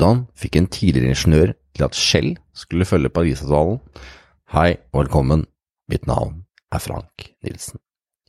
Hvordan 0.00 0.22
fikk 0.32 0.54
en 0.56 0.66
tidligere 0.72 1.12
ingeniør 1.12 1.50
til 1.76 1.84
at 1.84 1.96
Shell 1.98 2.30
skulle 2.56 2.86
følge 2.88 3.10
Parisavtalen? 3.12 3.82
Hei 4.48 4.78
og 4.94 5.02
velkommen, 5.02 5.42
mitt 5.92 6.06
navn 6.08 6.38
er 6.72 6.80
Frank 6.80 7.26
Nilsen. 7.44 7.76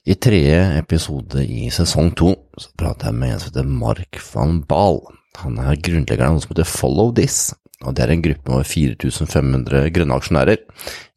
I 0.04 0.18
tredje 0.20 0.57
episode 0.82 1.46
i 1.48 1.70
sesong 1.71 2.10
to 2.20 2.34
så 2.60 2.74
prater 2.76 3.07
jeg 3.07 3.20
med 3.21 3.32
en 3.32 3.39
som 3.39 3.54
heter 3.54 3.70
Mark 3.71 4.20
van 4.34 4.60
Baal. 4.68 5.00
Han 5.39 5.62
er 5.64 5.80
grunnleggeren 5.80 6.34
av 6.34 6.42
noe 6.42 6.44
som 6.44 6.52
heter 6.52 6.68
Follow 6.68 7.14
This, 7.16 7.38
og 7.86 7.96
det 7.96 8.04
er 8.04 8.14
en 8.18 8.26
gruppe 8.26 8.51
med 8.51 8.57
over 8.57 8.68
4500 8.68 9.88
grønne 9.96 10.20
aksjonærer 10.20 10.60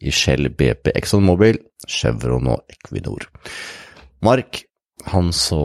i 0.07 0.15
Shell, 0.15 0.53
BP, 0.55 0.93
ExxonMobil, 0.95 1.59
Chevron 1.91 2.53
og 2.55 2.63
Equinor. 2.71 3.27
Mark, 4.23 4.63
han 5.11 5.35
så 5.35 5.65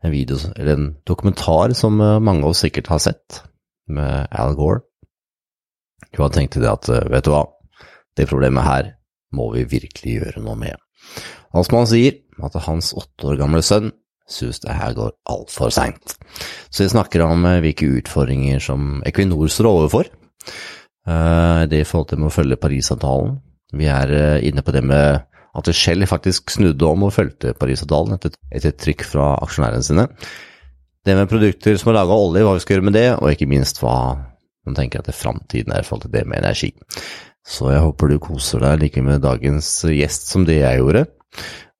en 0.00 0.16
video, 0.16 0.40
eller 0.56 0.72
en 0.72 0.90
dokumentar 1.04 1.76
som 1.76 2.00
eh, 2.00 2.16
mange 2.16 2.46
av 2.46 2.54
oss 2.54 2.64
sikkert 2.64 2.88
har 2.94 3.04
sett, 3.04 3.42
med 3.88 4.28
Al 4.30 4.54
Gore. 4.58 4.84
Og 6.16 6.24
han 6.26 6.34
tenkte 6.34 6.62
det 6.62 6.70
at, 6.70 6.88
eh, 6.92 7.08
vet 7.12 7.26
du 7.26 7.32
hva, 7.34 7.44
det 8.16 8.28
problemet 8.30 8.66
her 8.66 8.92
må 9.36 9.50
vi 9.54 9.66
virkelig 9.68 10.18
gjøre 10.18 10.42
noe 10.44 10.56
med. 10.58 10.76
Han 11.54 11.88
sier, 11.88 12.20
at 12.42 12.54
hans 12.68 12.92
åtte 12.96 13.26
år 13.26 13.38
gamle 13.40 13.62
sønn 13.64 13.90
synes 14.28 14.60
det 14.60 14.76
her 14.76 14.92
går 14.94 15.14
altfor 15.30 15.72
seint. 15.72 16.16
Så 16.70 16.84
vi 16.84 16.92
snakker 16.92 17.24
om 17.24 17.44
eh, 17.48 17.60
hvilke 17.64 17.88
utfordringer 18.00 18.62
som 18.62 19.02
Equinor 19.08 19.48
står 19.52 19.70
overfor. 19.72 20.12
Det 21.08 21.78
i 21.80 21.86
forhold 21.88 22.10
til 22.10 22.18
med 22.20 22.28
å 22.28 22.34
følge 22.34 22.58
Parisavtalen. 22.60 23.38
Vi 23.72 23.86
er 23.88 24.10
inne 24.44 24.60
på 24.60 24.74
det 24.76 24.82
med 24.84 25.22
at 25.56 25.70
Shell 25.72 26.04
faktisk 26.04 26.52
snudde 26.52 26.84
om 26.84 27.06
og 27.06 27.14
fulgte 27.14 27.54
Parisavtalen 27.56 28.18
etter 28.18 28.74
trykk 28.76 29.06
fra 29.08 29.30
aksjonærene 29.40 29.86
sine. 29.86 30.04
Det 31.06 31.14
med 31.16 31.30
produkter 31.30 31.78
som 31.78 31.92
er 31.92 31.98
laga 32.00 32.14
av 32.14 32.24
olje, 32.28 32.42
hva 32.44 32.56
vi 32.56 32.64
skal 32.64 32.76
gjøre 32.76 32.88
med 32.88 32.96
det, 32.98 33.06
og 33.16 33.30
ikke 33.32 33.48
minst 33.50 33.80
hva 33.82 33.94
man 34.66 34.76
tenker 34.76 35.00
at 35.00 35.08
det 35.08 35.16
framtiden 35.16 35.72
er 35.72 35.84
i 35.84 35.86
forhold 35.86 36.06
til 36.06 36.14
det 36.16 36.24
med 36.28 36.42
energi. 36.42 36.72
Så 37.48 37.70
jeg 37.72 37.80
håper 37.80 38.10
du 38.10 38.18
koser 38.20 38.60
deg 38.60 38.82
like 38.82 39.02
med 39.04 39.22
dagens 39.24 39.70
gjest 39.88 40.28
som 40.28 40.44
det 40.44 40.58
jeg 40.60 40.82
gjorde. 40.82 41.06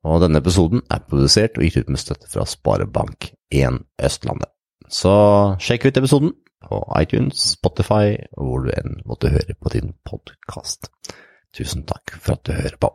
Og 0.09 0.23
denne 0.23 0.41
episoden 0.41 0.81
er 0.89 1.05
produsert 1.05 1.59
og 1.59 1.67
gitt 1.67 1.83
ut 1.83 1.91
med 1.93 2.01
støtte 2.01 2.31
fra 2.31 2.47
Sparebank1 2.49 3.83
Østlandet. 4.09 4.49
Så 4.89 5.13
sjekk 5.61 5.91
ut 5.91 6.01
episoden 6.01 6.33
på 6.65 6.79
iTunes, 6.97 7.43
Spotify 7.59 8.15
og 8.39 8.47
hvor 8.47 8.65
du 8.65 8.71
enn 8.73 9.03
måtte 9.09 9.33
høre 9.35 9.57
på 9.59 9.75
din 9.75 9.93
podkast. 10.09 10.89
Tusen 11.53 11.85
takk 11.89 12.17
for 12.17 12.39
at 12.39 12.47
du 12.49 12.55
hører 12.57 12.79
på. 12.81 12.95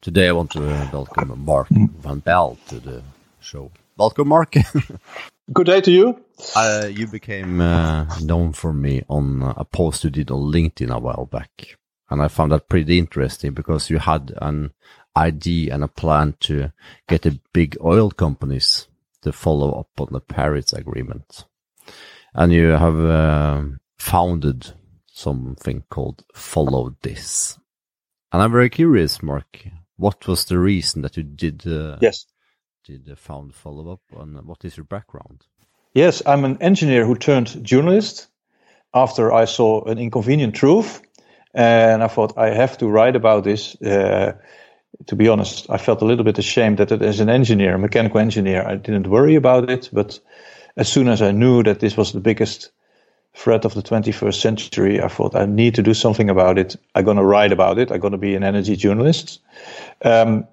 Today 0.00 0.30
I 0.30 0.32
want 0.32 0.54
to 0.56 0.64
welcome 0.94 1.36
Mark 1.44 1.68
Van 2.00 2.20
Bell 2.24 2.56
to 2.70 2.80
the 2.80 3.02
show. 3.40 3.70
Welcome, 3.98 4.28
Mark. 4.28 4.56
Good 5.52 5.66
day 5.66 5.80
to 5.80 5.90
you. 5.90 6.24
Uh, 6.54 6.88
you 6.88 7.08
became 7.08 7.60
uh, 7.60 8.04
known 8.20 8.52
for 8.52 8.72
me 8.72 9.02
on 9.08 9.42
a 9.56 9.64
post 9.64 10.04
you 10.04 10.10
did 10.10 10.30
on 10.30 10.52
LinkedIn 10.52 10.94
a 10.94 11.00
while 11.00 11.26
back. 11.26 11.76
And 12.08 12.22
I 12.22 12.28
found 12.28 12.52
that 12.52 12.68
pretty 12.68 13.00
interesting 13.00 13.52
because 13.52 13.90
you 13.90 13.98
had 13.98 14.32
an 14.40 14.72
idea 15.16 15.74
and 15.74 15.82
a 15.82 15.88
plan 15.88 16.36
to 16.40 16.72
get 17.08 17.22
the 17.22 17.40
big 17.52 17.76
oil 17.82 18.12
companies 18.12 18.86
to 19.22 19.32
follow 19.32 19.72
up 19.72 20.00
on 20.00 20.08
the 20.12 20.20
Paris 20.20 20.72
Agreement. 20.72 21.44
And 22.32 22.52
you 22.52 22.68
have 22.68 23.00
uh, 23.00 23.62
founded 23.98 24.72
something 25.06 25.82
called 25.90 26.22
Follow 26.32 26.94
This. 27.02 27.58
And 28.30 28.40
I'm 28.40 28.52
very 28.52 28.70
curious, 28.70 29.20
Mark, 29.20 29.66
what 29.96 30.28
was 30.28 30.44
the 30.44 30.60
reason 30.60 31.02
that 31.02 31.16
you 31.16 31.24
did 31.24 31.66
uh, 31.66 31.98
yes 32.00 32.24
uh, 33.10 33.14
found 33.14 33.54
follow 33.54 33.92
up 33.92 34.00
and 34.18 34.40
what 34.46 34.64
is 34.64 34.76
your 34.76 34.84
background 34.84 35.46
yes 35.94 36.22
i'm 36.26 36.44
an 36.44 36.56
engineer 36.60 37.04
who 37.04 37.14
turned 37.14 37.64
journalist 37.64 38.28
after 38.94 39.32
i 39.32 39.44
saw 39.44 39.82
an 39.84 39.98
inconvenient 39.98 40.54
truth 40.54 41.02
and 41.54 42.02
i 42.02 42.08
thought 42.08 42.36
i 42.36 42.50
have 42.50 42.76
to 42.78 42.88
write 42.88 43.16
about 43.16 43.44
this 43.44 43.80
uh, 43.82 44.32
to 45.06 45.16
be 45.16 45.28
honest 45.28 45.66
i 45.70 45.76
felt 45.76 46.02
a 46.02 46.04
little 46.04 46.24
bit 46.24 46.38
ashamed 46.38 46.78
that 46.78 46.92
as 46.92 47.20
an 47.20 47.28
engineer 47.28 47.74
a 47.74 47.78
mechanical 47.78 48.20
engineer 48.20 48.66
i 48.66 48.76
didn't 48.76 49.06
worry 49.06 49.34
about 49.34 49.70
it 49.70 49.88
but 49.92 50.20
as 50.76 50.88
soon 50.88 51.08
as 51.08 51.22
i 51.22 51.30
knew 51.30 51.62
that 51.62 51.80
this 51.80 51.96
was 51.96 52.12
the 52.12 52.20
biggest 52.20 52.70
threat 53.34 53.64
of 53.64 53.74
the 53.74 53.82
21st 53.82 54.34
century, 54.34 55.00
I 55.00 55.08
thought 55.08 55.34
I 55.34 55.46
need 55.46 55.74
to 55.76 55.82
do 55.82 55.94
something 55.94 56.28
about 56.28 56.58
it. 56.58 56.76
I'm 56.94 57.04
going 57.04 57.16
to 57.16 57.24
write 57.24 57.52
about 57.52 57.78
it. 57.78 57.90
I'm 57.90 58.00
going 58.00 58.12
to 58.12 58.18
be 58.18 58.34
an 58.34 58.42
energy 58.42 58.76
journalist. 58.76 59.40
Um, 60.02 60.46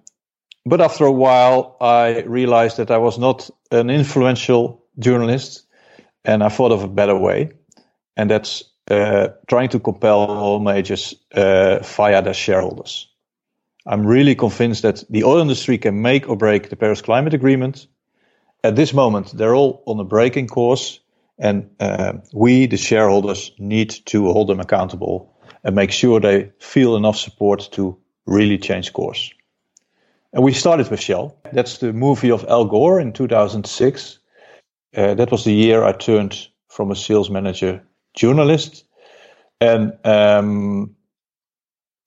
but 0.70 0.82
after 0.82 1.06
a 1.06 1.12
while, 1.12 1.78
I 1.82 2.22
realized 2.22 2.78
that 2.78 2.92
I 2.92 2.98
was 2.98 3.18
not 3.18 3.50
an 3.72 3.90
influential 3.90 4.84
journalist, 5.00 5.66
and 6.24 6.44
I 6.44 6.50
thought 6.50 6.72
of 6.72 6.84
a 6.84 6.88
better 6.88 7.18
way, 7.18 7.52
and 8.16 8.30
that's 8.30 8.64
uh, 8.90 9.30
trying 9.48 9.70
to 9.70 9.80
compel 9.80 10.30
oil 10.30 10.60
majors 10.60 11.16
uh, 11.34 11.80
via 11.80 12.22
their 12.22 12.34
shareholders. 12.34 13.08
I'm 13.86 14.06
really 14.06 14.36
convinced 14.36 14.82
that 14.82 15.04
the 15.10 15.24
oil 15.24 15.40
industry 15.40 15.78
can 15.78 16.02
make 16.02 16.30
or 16.30 16.36
break 16.36 16.70
the 16.70 16.76
Paris 16.76 17.02
Climate 17.02 17.34
Agreement. 17.34 17.88
At 18.64 18.76
this 18.76 18.94
moment, 18.94 19.38
they're 19.38 19.56
all 19.56 19.84
on 19.86 20.00
a 20.00 20.04
breaking 20.04 20.48
course 20.48 21.00
and 21.38 21.70
uh, 21.80 22.14
we, 22.34 22.66
the 22.66 22.78
shareholders, 22.78 23.52
need 23.60 23.90
to 24.08 24.32
hold 24.32 24.48
them 24.48 24.60
accountable 24.60 25.34
and 25.64 25.76
make 25.76 25.92
sure 25.92 26.20
they 26.20 26.52
feel 26.60 26.96
enough 26.96 27.18
support 27.18 27.70
to 27.74 27.98
really 28.26 28.58
change 28.58 28.94
course. 28.94 29.32
And 30.34 30.44
we 30.44 30.54
started 30.54 30.90
with 30.90 31.00
Shell. 31.00 31.38
That's 31.54 31.78
the 31.78 31.94
movie 31.94 32.32
of 32.32 32.46
Al 32.50 32.66
Gore 32.66 33.00
in 33.00 33.14
2006. 33.14 34.20
Uh, 34.96 35.14
that 35.14 35.32
was 35.32 35.44
the 35.44 35.54
year 35.54 35.84
I 35.84 35.94
turned 35.94 36.48
from 36.68 36.92
a 36.92 36.96
sales 36.96 37.30
manager 37.30 37.84
journalist. 38.14 38.84
And 39.62 39.94
um, 40.04 40.96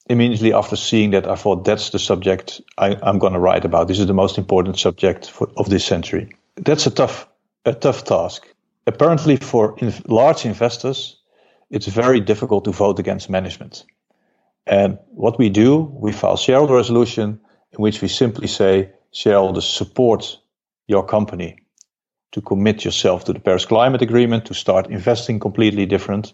immediately 0.08 0.52
after 0.52 0.76
seeing 0.76 1.10
that, 1.10 1.26
I 1.26 1.34
thought 1.34 1.64
that's 1.64 1.90
the 1.90 1.98
subject 1.98 2.60
I, 2.78 2.96
am 3.02 3.18
going 3.18 3.32
to 3.32 3.38
write 3.38 3.64
about. 3.64 3.88
This 3.88 3.98
is 3.98 4.06
the 4.06 4.14
most 4.14 4.38
important 4.38 4.78
subject 4.78 5.30
for, 5.30 5.50
of 5.56 5.68
this 5.70 5.84
century. 5.84 6.30
That's 6.56 6.86
a 6.86 6.90
tough, 6.90 7.28
a 7.64 7.72
tough 7.72 8.04
task 8.04 8.46
apparently 8.86 9.36
for 9.36 9.74
in 9.78 9.92
large 10.06 10.44
investors, 10.44 11.16
it's 11.70 11.86
very 11.86 12.20
difficult 12.20 12.64
to 12.64 12.72
vote 12.72 12.98
against 12.98 13.30
management. 13.30 13.84
And 14.66 14.98
what 15.10 15.38
we 15.38 15.48
do, 15.48 15.70
we 16.04 16.12
file 16.12 16.36
shareholder 16.36 16.74
resolution 16.74 17.40
in 17.72 17.78
which 17.78 18.02
we 18.02 18.08
simply 18.08 18.46
say 18.46 18.90
shareholders 19.12 19.68
support 19.68 20.38
your 20.86 21.04
company 21.04 21.56
to 22.32 22.40
commit 22.40 22.84
yourself 22.84 23.24
to 23.24 23.32
the 23.32 23.40
Paris 23.40 23.66
Climate 23.66 24.02
Agreement, 24.02 24.46
to 24.46 24.54
start 24.54 24.90
investing 24.90 25.40
completely 25.40 25.86
different. 25.86 26.32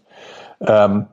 Um, 0.67 1.09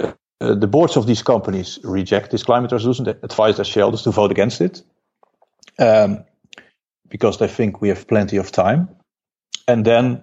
uh, 0.00 0.54
the 0.54 0.68
boards 0.68 0.96
of 0.96 1.06
these 1.06 1.22
companies 1.22 1.80
reject 1.82 2.30
this 2.30 2.44
climate 2.44 2.70
resolution. 2.70 3.04
They 3.04 3.14
advise 3.22 3.56
their 3.56 3.64
shareholders 3.64 4.02
to 4.02 4.12
vote 4.12 4.30
against 4.30 4.60
it 4.60 4.82
um, 5.80 6.24
because 7.08 7.38
they 7.38 7.48
think 7.48 7.80
we 7.80 7.88
have 7.88 8.06
plenty 8.06 8.36
of 8.36 8.52
time 8.52 8.88
and 9.68 9.84
then 9.84 10.22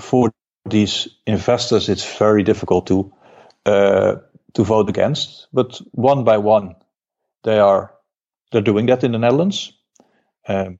for 0.00 0.32
these 0.68 1.08
investors, 1.26 1.88
it's 1.88 2.18
very 2.18 2.42
difficult 2.42 2.86
to 2.88 3.12
uh, 3.64 4.16
to 4.54 4.64
vote 4.64 4.88
against. 4.88 5.46
But 5.52 5.80
one 5.92 6.24
by 6.24 6.38
one, 6.38 6.74
they 7.44 7.58
are 7.58 7.92
they're 8.50 8.60
doing 8.60 8.86
that 8.86 9.04
in 9.04 9.12
the 9.12 9.18
Netherlands. 9.18 9.72
Um, 10.46 10.78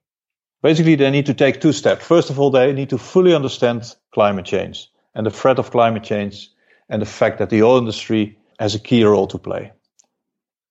basically, 0.61 0.95
they 0.95 1.09
need 1.09 1.25
to 1.25 1.33
take 1.33 1.59
two 1.59 1.73
steps. 1.73 2.05
First 2.05 2.29
of 2.29 2.39
all, 2.39 2.51
they 2.51 2.71
need 2.73 2.89
to 2.89 2.97
fully 2.97 3.33
understand 3.33 3.95
climate 4.11 4.45
change 4.45 4.89
and 5.15 5.25
the 5.25 5.31
threat 5.31 5.59
of 5.59 5.71
climate 5.71 6.03
change, 6.03 6.49
and 6.89 7.01
the 7.01 7.05
fact 7.05 7.37
that 7.37 7.49
the 7.49 7.63
oil 7.63 7.77
industry 7.77 8.37
has 8.59 8.75
a 8.75 8.79
key 8.79 9.03
role 9.03 9.27
to 9.27 9.37
play. 9.37 9.71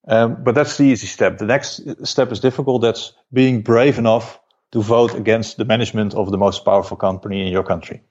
Um, 0.09 0.43
but 0.43 0.55
that's 0.55 0.77
the 0.77 0.85
easy 0.85 1.06
step. 1.06 1.39
The 1.39 1.47
next 1.47 1.81
step 2.05 2.33
is 2.33 2.41
difficult. 2.41 2.83
That's 2.83 3.12
being 3.33 3.62
brave 3.62 3.99
enough 3.99 4.41
to 4.73 4.83
vote 4.83 5.15
against 5.15 5.59
the 5.59 5.65
management 5.65 6.15
of 6.15 6.31
the 6.31 6.38
most 6.38 6.65
powerful 6.65 6.97
company 6.97 7.47
in 7.47 7.53
your 7.53 7.62
country. 7.62 8.03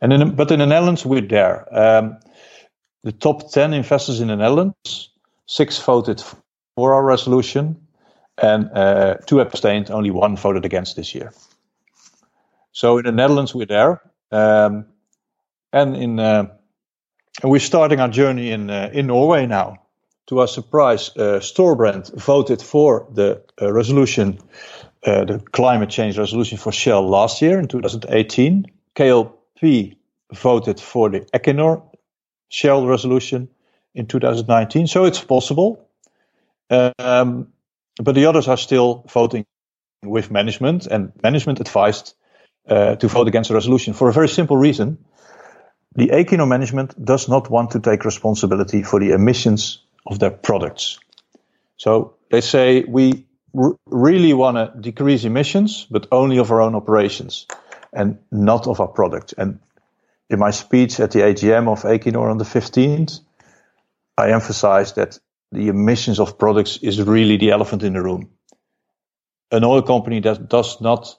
And 0.00 0.12
in, 0.12 0.34
but 0.34 0.50
in 0.50 0.58
the 0.58 0.66
Netherlands, 0.66 1.06
we're 1.06 1.22
there. 1.22 1.66
Um, 1.74 2.18
the 3.04 3.12
top 3.12 3.50
10 3.50 3.72
investors 3.72 4.20
in 4.20 4.28
the 4.28 4.36
Netherlands, 4.36 5.10
six 5.46 5.78
voted 5.78 6.22
for 6.78 6.94
our 6.94 7.04
resolution, 7.04 7.76
and 8.40 8.70
uh, 8.72 9.16
two 9.26 9.40
abstained, 9.40 9.90
only 9.90 10.12
one 10.12 10.36
voted 10.36 10.64
against 10.64 10.94
this 10.94 11.12
year. 11.12 11.32
So 12.70 12.98
in 12.98 13.04
the 13.04 13.10
Netherlands, 13.10 13.52
we're 13.52 13.66
there. 13.66 14.00
Um, 14.30 14.86
and 15.72 15.96
in 15.96 16.20
uh, 16.20 16.44
and 17.42 17.50
we're 17.50 17.58
starting 17.58 17.98
our 17.98 18.08
journey 18.08 18.52
in 18.52 18.70
uh, 18.70 18.90
in 18.92 19.08
Norway 19.08 19.46
now. 19.46 19.78
To 20.28 20.38
our 20.38 20.46
surprise, 20.46 21.10
uh, 21.16 21.40
Storebrand 21.40 22.14
voted 22.14 22.62
for 22.62 23.08
the 23.12 23.42
uh, 23.60 23.72
resolution 23.72 24.38
uh, 25.04 25.24
the 25.24 25.40
climate 25.50 25.90
change 25.90 26.16
resolution 26.16 26.58
for 26.58 26.70
Shell 26.70 27.08
last 27.08 27.42
year 27.42 27.58
in 27.58 27.66
2018. 27.66 28.66
KLP 28.94 29.96
voted 30.32 30.78
for 30.78 31.10
the 31.10 31.20
Equinor 31.34 31.82
Shell 32.50 32.86
resolution 32.86 33.48
in 33.94 34.06
2019. 34.06 34.86
So 34.86 35.06
it's 35.06 35.24
possible. 35.24 35.87
Um, 36.70 37.52
but 38.02 38.14
the 38.14 38.26
others 38.26 38.48
are 38.48 38.56
still 38.56 39.04
voting 39.08 39.44
with 40.04 40.30
management, 40.30 40.86
and 40.86 41.12
management 41.22 41.60
advised 41.60 42.14
uh, 42.68 42.96
to 42.96 43.08
vote 43.08 43.28
against 43.28 43.48
the 43.48 43.54
resolution 43.54 43.94
for 43.94 44.08
a 44.08 44.12
very 44.12 44.28
simple 44.28 44.56
reason. 44.56 44.98
The 45.96 46.08
Equinor 46.08 46.46
management 46.46 47.02
does 47.02 47.28
not 47.28 47.50
want 47.50 47.72
to 47.72 47.80
take 47.80 48.04
responsibility 48.04 48.82
for 48.82 49.00
the 49.00 49.12
emissions 49.12 49.82
of 50.06 50.18
their 50.18 50.30
products. 50.30 50.98
So 51.76 52.14
they 52.30 52.40
say 52.40 52.84
we 52.86 53.26
r- 53.56 53.76
really 53.86 54.32
want 54.32 54.56
to 54.56 54.80
decrease 54.80 55.24
emissions, 55.24 55.86
but 55.90 56.06
only 56.12 56.38
of 56.38 56.50
our 56.50 56.60
own 56.60 56.74
operations 56.74 57.46
and 57.92 58.18
not 58.30 58.66
of 58.66 58.80
our 58.80 58.88
products. 58.88 59.32
And 59.32 59.58
in 60.30 60.38
my 60.38 60.50
speech 60.50 61.00
at 61.00 61.10
the 61.10 61.20
AGM 61.20 61.68
of 61.68 61.82
Equinor 61.82 62.30
on 62.30 62.38
the 62.38 62.44
15th, 62.44 63.20
I 64.16 64.32
emphasized 64.32 64.96
that 64.96 65.18
the 65.52 65.68
emissions 65.68 66.20
of 66.20 66.38
products 66.38 66.78
is 66.82 67.00
really 67.02 67.36
the 67.36 67.50
elephant 67.50 67.82
in 67.82 67.94
the 67.94 68.02
room. 68.02 68.28
An 69.50 69.64
oil 69.64 69.82
company 69.82 70.20
that 70.20 70.48
does 70.48 70.80
not 70.80 71.16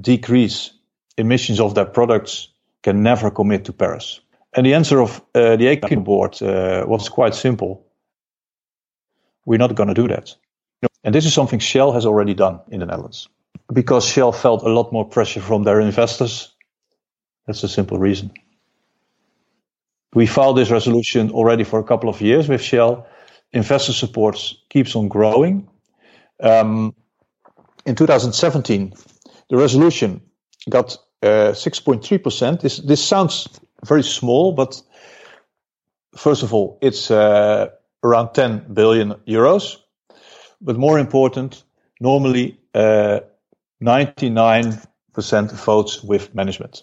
decrease 0.00 0.70
emissions 1.16 1.60
of 1.60 1.74
their 1.74 1.84
products 1.84 2.48
can 2.82 3.02
never 3.02 3.30
commit 3.30 3.64
to 3.66 3.72
Paris. 3.72 4.20
And 4.54 4.64
the 4.64 4.74
answer 4.74 5.00
of 5.00 5.20
uh, 5.34 5.56
the 5.56 5.76
Equinor 5.76 6.04
board 6.04 6.42
uh, 6.42 6.84
was 6.86 7.08
quite 7.08 7.34
simple. 7.34 7.84
We're 9.44 9.58
not 9.58 9.74
going 9.74 9.88
to 9.88 9.94
do 9.94 10.08
that. 10.08 10.34
And 11.04 11.14
this 11.14 11.26
is 11.26 11.34
something 11.34 11.58
Shell 11.58 11.92
has 11.92 12.06
already 12.06 12.34
done 12.34 12.60
in 12.68 12.80
the 12.80 12.86
Netherlands. 12.86 13.28
Because 13.72 14.06
Shell 14.06 14.32
felt 14.32 14.62
a 14.62 14.68
lot 14.68 14.92
more 14.92 15.04
pressure 15.04 15.40
from 15.40 15.64
their 15.64 15.80
investors. 15.80 16.54
That's 17.46 17.62
a 17.62 17.68
simple 17.68 17.98
reason. 17.98 18.32
We 20.14 20.26
filed 20.26 20.56
this 20.56 20.70
resolution 20.70 21.30
already 21.30 21.64
for 21.64 21.78
a 21.78 21.84
couple 21.84 22.08
of 22.08 22.20
years 22.20 22.48
with 22.48 22.62
Shell. 22.62 23.06
Investor 23.52 23.92
support 23.92 24.54
keeps 24.70 24.96
on 24.96 25.08
growing. 25.08 25.68
Um, 26.40 26.94
in 27.84 27.94
2017, 27.94 28.94
the 29.50 29.56
resolution 29.56 30.20
got 30.68 30.96
uh, 31.22 31.52
6.3%. 31.52 32.60
This, 32.60 32.78
this 32.78 33.04
sounds 33.04 33.48
very 33.84 34.02
small, 34.02 34.52
but 34.52 34.80
first 36.16 36.42
of 36.42 36.52
all, 36.54 36.78
it's 36.80 37.10
uh, 37.10 37.68
around 38.02 38.34
10 38.34 38.72
billion 38.72 39.14
euros. 39.26 39.76
But 40.60 40.76
more 40.76 40.98
important, 40.98 41.64
normally 42.00 42.58
uh, 42.74 43.20
99% 43.82 45.52
votes 45.52 46.02
with 46.02 46.34
management. 46.34 46.82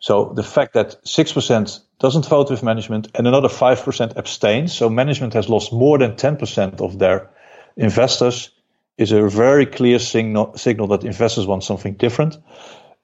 So 0.00 0.32
the 0.34 0.42
fact 0.42 0.72
that 0.72 1.04
6% 1.04 1.80
doesn't 1.98 2.26
vote 2.26 2.50
with 2.50 2.62
management 2.62 3.08
and 3.14 3.28
another 3.28 3.48
5% 3.48 4.16
abstains, 4.16 4.72
so 4.72 4.88
management 4.88 5.34
has 5.34 5.48
lost 5.48 5.72
more 5.72 5.98
than 5.98 6.12
10% 6.12 6.80
of 6.80 6.98
their 6.98 7.30
investors, 7.76 8.50
is 8.96 9.12
a 9.12 9.28
very 9.28 9.66
clear 9.66 9.98
signal, 9.98 10.56
signal 10.56 10.86
that 10.88 11.04
investors 11.04 11.46
want 11.46 11.64
something 11.64 11.94
different. 11.94 12.38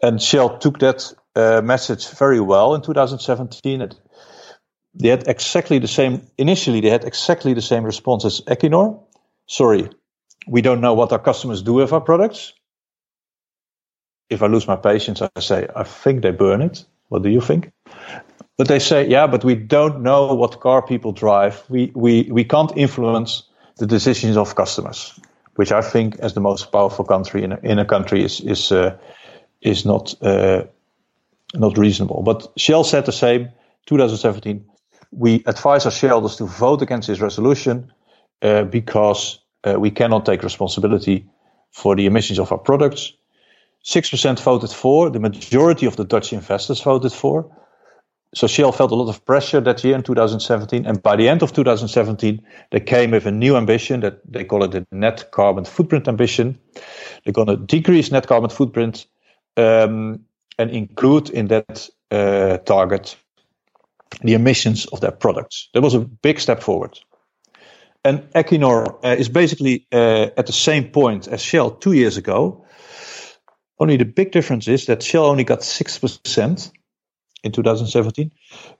And 0.02 0.20
Shell 0.20 0.58
took 0.58 0.78
that 0.78 1.12
uh, 1.34 1.60
message 1.62 2.08
very 2.08 2.40
well 2.40 2.74
in 2.74 2.80
2017. 2.80 3.82
It, 3.82 3.94
they 4.94 5.08
had 5.08 5.28
exactly 5.28 5.78
the 5.78 5.88
same, 5.88 6.26
initially, 6.38 6.80
they 6.80 6.88
had 6.90 7.04
exactly 7.04 7.52
the 7.52 7.62
same 7.62 7.84
response 7.84 8.24
as 8.24 8.40
Equinor. 8.40 9.02
Sorry, 9.46 9.90
we 10.48 10.62
don't 10.62 10.80
know 10.80 10.94
what 10.94 11.12
our 11.12 11.18
customers 11.18 11.62
do 11.62 11.74
with 11.74 11.92
our 11.92 12.00
products 12.00 12.54
if 14.28 14.42
I 14.42 14.46
lose 14.46 14.66
my 14.66 14.76
patience, 14.76 15.22
I 15.22 15.40
say, 15.40 15.68
I 15.76 15.84
think 15.84 16.22
they 16.22 16.30
burn 16.30 16.62
it. 16.62 16.84
What 17.08 17.22
do 17.22 17.28
you 17.28 17.40
think? 17.40 17.72
But 18.56 18.68
they 18.68 18.78
say, 18.78 19.06
yeah, 19.06 19.26
but 19.26 19.44
we 19.44 19.54
don't 19.54 20.02
know 20.02 20.34
what 20.34 20.60
car 20.60 20.82
people 20.82 21.12
drive. 21.12 21.62
We, 21.68 21.92
we, 21.94 22.28
we 22.32 22.44
can't 22.44 22.72
influence 22.76 23.44
the 23.78 23.86
decisions 23.86 24.36
of 24.36 24.54
customers, 24.54 25.18
which 25.56 25.72
I 25.72 25.82
think, 25.82 26.18
as 26.20 26.34
the 26.34 26.40
most 26.40 26.72
powerful 26.72 27.04
country 27.04 27.44
in 27.44 27.52
a, 27.52 27.58
in 27.62 27.78
a 27.78 27.84
country, 27.84 28.24
is 28.24 28.40
is 28.40 28.72
uh, 28.72 28.96
is 29.60 29.84
not 29.84 30.14
uh, 30.22 30.64
not 31.54 31.76
reasonable. 31.76 32.22
But 32.22 32.46
Shell 32.56 32.84
said 32.84 33.04
the 33.04 33.12
same. 33.12 33.50
2017, 33.86 34.64
we 35.12 35.42
advise 35.46 35.84
our 35.84 35.92
shareholders 35.92 36.36
to 36.36 36.46
vote 36.46 36.82
against 36.82 37.08
this 37.08 37.20
resolution 37.20 37.92
uh, 38.42 38.64
because 38.64 39.38
uh, 39.64 39.78
we 39.78 39.90
cannot 39.90 40.26
take 40.26 40.42
responsibility 40.42 41.28
for 41.70 41.94
the 41.94 42.06
emissions 42.06 42.38
of 42.38 42.50
our 42.50 42.58
products 42.58 43.12
6% 43.86 44.40
voted 44.40 44.70
for. 44.70 45.10
The 45.10 45.20
majority 45.20 45.86
of 45.86 45.96
the 45.96 46.04
Dutch 46.04 46.32
investors 46.32 46.80
voted 46.80 47.12
for. 47.12 47.50
So 48.34 48.46
Shell 48.46 48.72
felt 48.72 48.90
a 48.90 48.94
lot 48.94 49.08
of 49.08 49.24
pressure 49.24 49.60
that 49.60 49.82
year 49.84 49.94
in 49.94 50.02
2017. 50.02 50.84
And 50.84 51.02
by 51.02 51.16
the 51.16 51.28
end 51.28 51.42
of 51.42 51.52
2017, 51.52 52.44
they 52.70 52.80
came 52.80 53.12
with 53.12 53.26
a 53.26 53.30
new 53.30 53.56
ambition 53.56 54.00
that 54.00 54.20
they 54.30 54.44
call 54.44 54.64
it 54.64 54.72
the 54.72 54.86
net 54.90 55.30
carbon 55.30 55.64
footprint 55.64 56.08
ambition. 56.08 56.58
They're 57.24 57.32
going 57.32 57.46
to 57.46 57.56
decrease 57.56 58.10
net 58.10 58.26
carbon 58.26 58.50
footprint 58.50 59.06
um, 59.56 60.20
and 60.58 60.70
include 60.70 61.30
in 61.30 61.46
that 61.46 61.88
uh, 62.10 62.58
target 62.58 63.16
the 64.20 64.34
emissions 64.34 64.86
of 64.86 65.00
their 65.00 65.12
products. 65.12 65.68
That 65.74 65.82
was 65.82 65.94
a 65.94 66.00
big 66.00 66.40
step 66.40 66.62
forward. 66.62 66.98
And 68.04 68.20
Equinor 68.34 69.04
uh, 69.04 69.16
is 69.18 69.28
basically 69.28 69.86
uh, 69.92 70.28
at 70.36 70.46
the 70.46 70.52
same 70.52 70.90
point 70.90 71.26
as 71.28 71.40
Shell 71.40 71.70
two 71.70 71.92
years 71.92 72.16
ago. 72.16 72.65
Only 73.78 73.96
the 73.96 74.04
big 74.04 74.32
difference 74.32 74.68
is 74.68 74.86
that 74.86 75.02
Shell 75.02 75.26
only 75.26 75.44
got 75.44 75.60
6% 75.60 76.72
in 77.44 77.52
2017. 77.52 78.32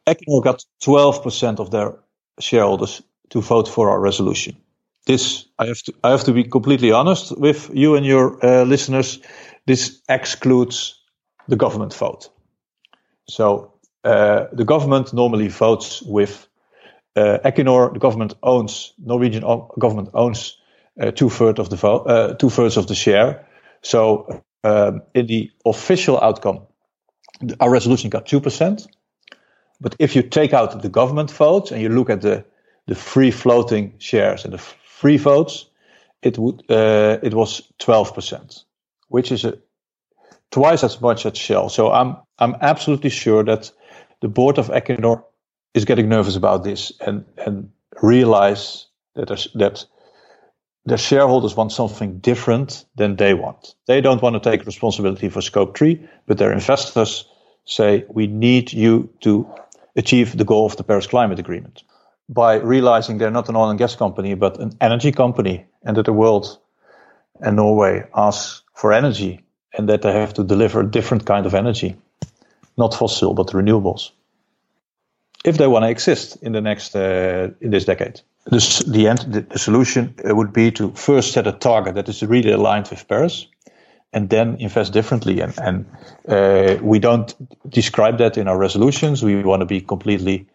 Equinor 0.07 0.43
got 0.43 0.65
12% 0.83 1.61
of 1.61 1.71
their 1.71 1.99
shareholders 2.41 3.03
to 3.31 3.41
vote 3.41 3.69
for 3.69 3.91
our 3.91 4.01
resolution. 4.01 4.57
This, 5.07 5.47
I 5.59 5.67
have 5.67 5.83
to, 5.83 5.93
I 6.03 6.11
have 6.11 6.25
to 6.25 6.33
be 6.33 6.45
completely 6.45 6.93
honest 6.93 7.39
with 7.39 7.71
you 7.73 7.95
and 7.95 8.05
your 8.05 8.45
uh, 8.45 8.65
listeners. 8.65 9.21
This 9.67 10.01
excludes 10.09 11.01
the 11.49 11.57
government 11.57 11.95
vote. 11.95 12.29
So 13.29 13.75
uh, 14.05 14.47
the 14.53 14.65
government 14.65 15.13
normally 15.13 15.49
votes 15.49 16.03
with 16.03 16.49
uh, 17.15 17.39
Equinor. 17.45 17.93
The 17.93 18.01
government 18.01 18.35
owns 18.43 18.95
Norwegian 18.99 19.43
government 19.79 20.11
owns 20.15 20.59
uh, 21.01 21.11
two 21.13 21.31
thirds 21.31 21.59
of 21.59 21.71
the 21.71 21.77
vote, 21.77 22.07
uh, 22.07 22.35
two 22.35 22.51
thirds 22.51 22.77
of 22.77 22.87
the 22.87 22.95
share. 22.95 23.47
So 23.83 24.43
um, 24.67 25.03
in 25.15 25.27
the 25.27 25.51
official 25.65 26.19
outcome, 26.21 26.61
our 27.61 27.71
resolution 27.71 28.11
got 28.11 28.27
2%. 28.27 28.87
But 29.81 29.95
if 29.99 30.17
you 30.17 30.23
take 30.23 30.53
out 30.53 30.83
the 30.83 30.89
government 30.89 31.31
votes 31.31 31.71
and 31.71 31.81
you 31.81 31.89
look 31.89 32.11
at 32.11 32.23
the, 32.23 32.45
the 32.87 32.95
free 32.95 33.31
floating 33.31 33.95
shares 33.99 34.45
and 34.45 34.53
the 34.53 34.59
free 34.59 35.19
votes, 35.19 35.67
it 36.23 36.39
would 36.39 36.63
uh, 36.71 37.19
it 37.23 37.35
was 37.35 37.63
12%, 37.79 38.65
which 39.09 39.31
is 39.31 39.45
a, 39.45 39.59
twice 40.51 40.83
as 40.83 41.01
much 41.01 41.27
as 41.27 41.39
Shell. 41.39 41.69
So 41.69 41.93
I'm 41.93 42.17
I'm 42.39 42.57
absolutely 42.61 43.11
sure 43.11 43.45
that 43.45 43.71
the 44.21 44.29
board 44.29 44.59
of 44.59 44.69
Equinor 44.69 45.23
is 45.75 45.85
getting 45.85 46.09
nervous 46.09 46.37
about 46.37 46.65
this 46.65 46.93
and 47.07 47.25
and 47.45 47.71
realize 48.03 48.87
that 49.15 49.29
that 49.55 49.87
the 50.87 50.97
shareholders 50.97 51.57
want 51.57 51.73
something 51.73 52.19
different 52.19 52.85
than 52.95 53.17
they 53.17 53.35
want. 53.35 53.75
They 53.87 54.01
don't 54.01 54.23
want 54.23 54.41
to 54.41 54.51
take 54.51 54.65
responsibility 54.65 55.29
for 55.29 55.43
scope 55.43 55.77
three, 55.77 56.09
but 56.27 56.39
their 56.39 56.53
investors 56.53 57.25
say, 57.65 58.05
we 58.09 58.29
need 58.29 58.73
you 58.73 59.11
to 59.21 59.51
achieve 59.97 60.37
the 60.37 60.45
goal 60.45 60.67
of 60.67 60.77
the 60.77 60.85
Paris 60.85 61.09
Climate 61.09 61.41
Agreement. 61.41 61.83
By 62.29 62.57
realizing 62.57 63.19
they're 63.19 63.31
not 63.33 63.49
an 63.49 63.57
oil 63.57 63.71
and 63.71 63.79
gas 63.79 63.97
company, 63.97 64.35
but 64.35 64.61
an 64.61 64.77
energy 64.81 65.11
company, 65.11 65.67
and 65.83 65.97
that 65.97 66.07
the 66.07 66.13
world 66.13 66.59
and 67.41 67.57
Norway 67.57 68.05
asks 68.15 68.63
for 68.73 68.93
energy, 68.93 69.41
and 69.77 69.89
that 69.89 70.03
they 70.03 70.13
have 70.13 70.35
to 70.35 70.45
deliver 70.45 70.81
a 70.81 70.91
different 70.91 71.27
kind 71.27 71.47
of 71.47 71.55
energy, 71.55 71.97
not 72.77 72.95
fossil, 72.95 73.35
but 73.35 73.49
renewables, 73.49 74.11
if 75.45 75.59
they 75.59 75.67
want 75.67 75.85
to 75.85 75.91
exist 75.91 76.37
in 76.43 76.53
the 76.53 76.61
next 76.61 76.95
uh, 76.95 77.51
in 77.61 77.71
this 77.71 77.85
decade 77.85 78.21
the, 78.47 78.85
the, 78.87 79.09
end, 79.09 79.19
the, 79.29 79.41
the 79.41 79.59
solution 79.59 80.15
uh, 80.29 80.35
would 80.35 80.53
be 80.53 80.71
to 80.73 80.93
first 80.93 81.33
set 81.33 81.47
a 81.47 81.53
target 81.53 81.95
that 81.97 82.09
is 82.09 82.23
really 82.23 82.53
aligned 82.53 82.89
with 82.89 83.07
Paris 83.09 83.47
and 84.13 84.31
then 84.31 84.57
invest 84.61 84.93
differently. 84.93 85.41
And, 85.41 85.55
and 85.59 85.87
uh, 86.29 86.79
we 86.83 86.99
don't 86.99 87.35
describe 87.69 88.19
that 88.19 88.39
in 88.39 88.49
our 88.49 88.57
resolutions. 88.57 89.23
We 89.23 89.43
want 89.43 89.61
to 89.61 89.67
be 89.67 89.81
completely 89.81 90.47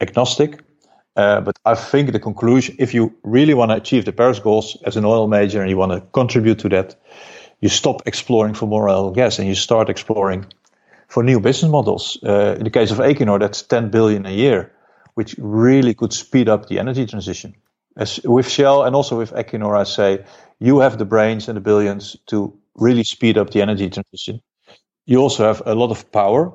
agnostic. 0.00 0.62
Uh, 1.16 1.40
but 1.42 1.56
I 1.64 1.74
think 1.74 2.12
the 2.12 2.18
conclusion, 2.18 2.76
if 2.78 2.92
you 2.92 3.14
really 3.22 3.54
want 3.54 3.70
to 3.70 3.76
achieve 3.76 4.04
the 4.04 4.12
Paris 4.12 4.40
goals 4.40 4.76
as 4.84 4.96
an 4.96 5.04
oil 5.04 5.28
major 5.28 5.60
and 5.60 5.70
you 5.70 5.76
want 5.76 5.92
to 5.92 6.00
contribute 6.12 6.58
to 6.60 6.68
that, 6.70 6.96
you 7.60 7.68
stop 7.68 8.02
exploring 8.06 8.54
for 8.54 8.66
more 8.66 8.88
oil 8.88 9.06
and 9.06 9.14
gas 9.14 9.38
and 9.38 9.46
you 9.46 9.54
start 9.54 9.88
exploring 9.88 10.44
for 11.08 11.22
new 11.22 11.38
business 11.38 11.70
models. 11.70 12.18
Uh, 12.22 12.56
in 12.58 12.64
the 12.64 12.70
case 12.70 12.90
of 12.90 12.98
Equinor, 12.98 13.38
that's 13.38 13.62
10 13.62 13.90
billion 13.90 14.26
a 14.26 14.32
year 14.32 14.73
which 15.14 15.36
really 15.38 15.94
could 15.94 16.12
speed 16.12 16.48
up 16.48 16.68
the 16.68 16.78
energy 16.78 17.06
transition. 17.06 17.54
As 17.96 18.20
with 18.24 18.48
Shell 18.48 18.84
and 18.84 18.96
also 18.96 19.18
with 19.18 19.32
Equinor, 19.32 19.78
I 19.78 19.84
say 19.84 20.24
you 20.60 20.80
have 20.80 20.98
the 20.98 21.04
brains 21.04 21.48
and 21.48 21.56
the 21.56 21.60
billions 21.60 22.16
to 22.26 22.58
really 22.76 23.04
speed 23.04 23.38
up 23.38 23.50
the 23.50 23.62
energy 23.62 23.90
transition. 23.90 24.40
You 25.06 25.18
also 25.20 25.44
have 25.44 25.62
a 25.66 25.74
lot 25.74 25.90
of 25.90 26.10
power, 26.12 26.52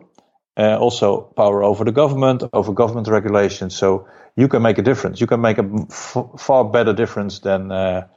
uh, 0.58 0.78
also 0.78 1.22
power 1.38 1.64
over 1.64 1.86
the 1.86 1.92
government, 1.92 2.44
over 2.54 2.74
government 2.74 3.08
regulations. 3.08 3.76
So 3.76 4.08
you 4.36 4.48
can 4.48 4.62
make 4.62 4.78
a 4.78 4.82
difference. 4.82 5.22
You 5.22 5.28
can 5.28 5.42
make 5.42 5.60
a 5.60 5.70
f- 5.90 6.18
far 6.40 6.66
better 6.66 6.94
difference 6.94 7.40
than 7.40 7.72
uh, 7.72 8.08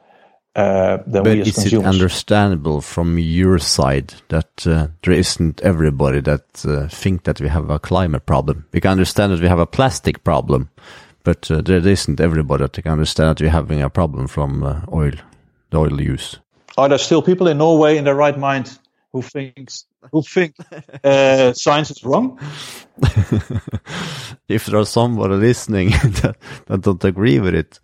uh, 0.54 0.98
but 1.06 1.24
we 1.24 1.40
as 1.40 1.48
is 1.48 1.54
consumers. 1.54 1.84
it 1.84 1.88
understandable 1.88 2.80
from 2.82 3.18
your 3.18 3.58
side 3.58 4.14
that 4.28 4.66
uh, 4.66 4.88
there 5.02 5.14
isn't 5.14 5.62
everybody 5.62 6.20
that 6.20 6.64
uh, 6.66 6.88
think 6.88 7.24
that 7.24 7.40
we 7.40 7.48
have 7.48 7.70
a 7.70 7.78
climate 7.78 8.26
problem? 8.26 8.66
We 8.72 8.80
can 8.80 8.90
understand 8.90 9.32
that 9.32 9.40
we 9.40 9.48
have 9.48 9.58
a 9.58 9.66
plastic 9.66 10.24
problem, 10.24 10.68
but 11.24 11.50
uh, 11.50 11.62
there 11.62 11.86
isn't 11.86 12.20
everybody 12.20 12.64
that 12.64 12.82
can 12.82 12.92
understand 12.92 13.30
that 13.30 13.40
we're 13.40 13.50
having 13.50 13.80
a 13.80 13.88
problem 13.88 14.26
from 14.28 14.62
uh, 14.62 14.82
oil, 14.92 15.12
the 15.70 15.78
oil 15.78 16.00
use. 16.00 16.38
Are 16.76 16.88
there 16.88 16.98
still 16.98 17.22
people 17.22 17.48
in 17.48 17.58
Norway 17.58 17.96
in 17.96 18.04
their 18.04 18.14
right 18.14 18.38
mind 18.38 18.78
who 19.12 19.22
thinks 19.22 19.86
who 20.10 20.22
think 20.22 20.54
uh, 21.04 21.52
science 21.54 21.90
is 21.90 22.04
wrong? 22.04 22.38
if 24.48 24.66
there's 24.66 24.88
somebody 24.88 25.34
listening 25.34 25.90
that, 26.20 26.36
that 26.66 26.80
don't 26.82 27.04
agree 27.04 27.38
with 27.38 27.54
it, 27.54 27.80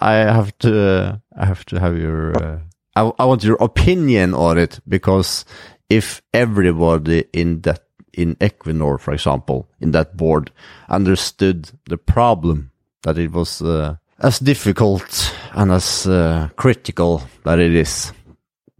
I 0.00 0.12
have 0.14 0.56
to 0.58 1.20
I 1.36 1.44
have 1.46 1.64
to 1.66 1.80
have 1.80 1.96
your 1.96 2.36
uh, 2.36 2.58
I, 2.96 3.10
I 3.18 3.24
want 3.24 3.44
your 3.44 3.56
opinion 3.60 4.34
on 4.34 4.58
it 4.58 4.80
because 4.88 5.44
if 5.88 6.22
everybody 6.32 7.24
in 7.32 7.60
that 7.62 7.82
in 8.12 8.34
Equinor, 8.36 8.98
for 9.00 9.14
example, 9.14 9.68
in 9.80 9.92
that 9.92 10.16
board 10.16 10.50
understood 10.88 11.70
the 11.88 11.96
problem 11.98 12.70
that 13.02 13.16
it 13.18 13.30
was 13.32 13.62
uh, 13.62 13.94
as 14.18 14.40
difficult 14.40 15.32
and 15.52 15.70
as 15.70 16.06
uh, 16.06 16.48
critical 16.56 17.22
that 17.44 17.60
it 17.60 17.74
is, 17.74 18.12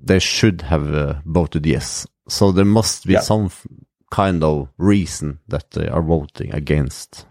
they 0.04 0.18
should 0.18 0.62
have 0.62 0.92
uh, 0.92 1.14
voted 1.25 1.66
yes. 1.66 2.06
So 2.28 2.50
there 2.52 2.64
must 2.64 3.06
be 3.06 3.12
Yeah. 3.12 3.20
some 3.20 3.50
kind 4.11 4.42
of 4.42 4.68
reason 4.78 5.38
that 5.49 5.70
they 5.70 5.87
are 5.88 6.02
voting 6.02 6.52
against. 6.54 7.25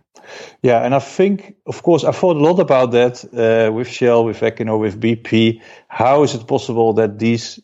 Yeah, 0.62 0.84
and 0.84 0.94
I 0.94 1.00
think, 1.00 1.56
of 1.66 1.84
course, 1.84 2.04
I 2.04 2.12
thought 2.12 2.38
a 2.38 2.40
lot 2.40 2.60
about 2.60 2.92
that 2.92 3.24
uh, 3.34 3.72
with 3.72 3.88
Shell, 3.88 4.26
with 4.26 4.40
Equinor, 4.42 4.80
with 4.80 5.00
BP. 5.00 5.62
How 5.88 6.24
is 6.24 6.36
it 6.36 6.48
possible 6.48 6.94
that 6.94 7.20
these 7.20 7.60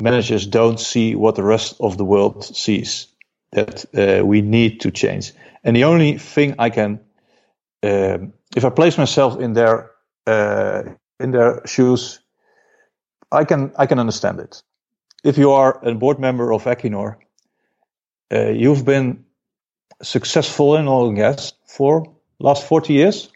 managers 0.00 0.46
don't 0.46 0.80
see 0.80 1.14
what 1.14 1.34
the 1.34 1.42
rest 1.42 1.76
of 1.80 1.96
the 1.96 2.04
world 2.04 2.44
sees? 2.44 3.08
That 3.52 3.84
uh, 3.94 4.24
we 4.24 4.40
need 4.40 4.80
to 4.80 4.90
change. 4.90 5.32
And 5.64 5.76
the 5.76 5.84
only 5.84 6.18
thing 6.18 6.54
I 6.58 6.70
can, 6.70 7.00
um, 7.82 8.32
if 8.56 8.64
I 8.64 8.70
place 8.70 8.98
myself 8.98 9.38
in 9.40 9.52
their 9.52 9.90
uh, 10.26 10.82
in 11.20 11.30
their 11.30 11.60
shoes, 11.66 12.20
I 13.30 13.44
can 13.44 13.72
I 13.78 13.86
can 13.86 13.98
understand 13.98 14.40
it. 14.40 14.62
If 15.24 15.38
you 15.38 15.52
are 15.52 15.78
a 15.84 15.94
board 15.94 16.18
member 16.18 16.52
of 16.52 16.64
Equinor, 16.64 17.16
uh, 18.32 18.48
you've 18.48 18.84
been 18.84 19.24
successful 20.02 20.76
in 20.76 20.88
oil 20.88 21.08
and 21.08 21.16
gas 21.16 21.52
for 21.66 22.04
last 22.38 22.66
40 22.66 22.92
years. 22.92 23.28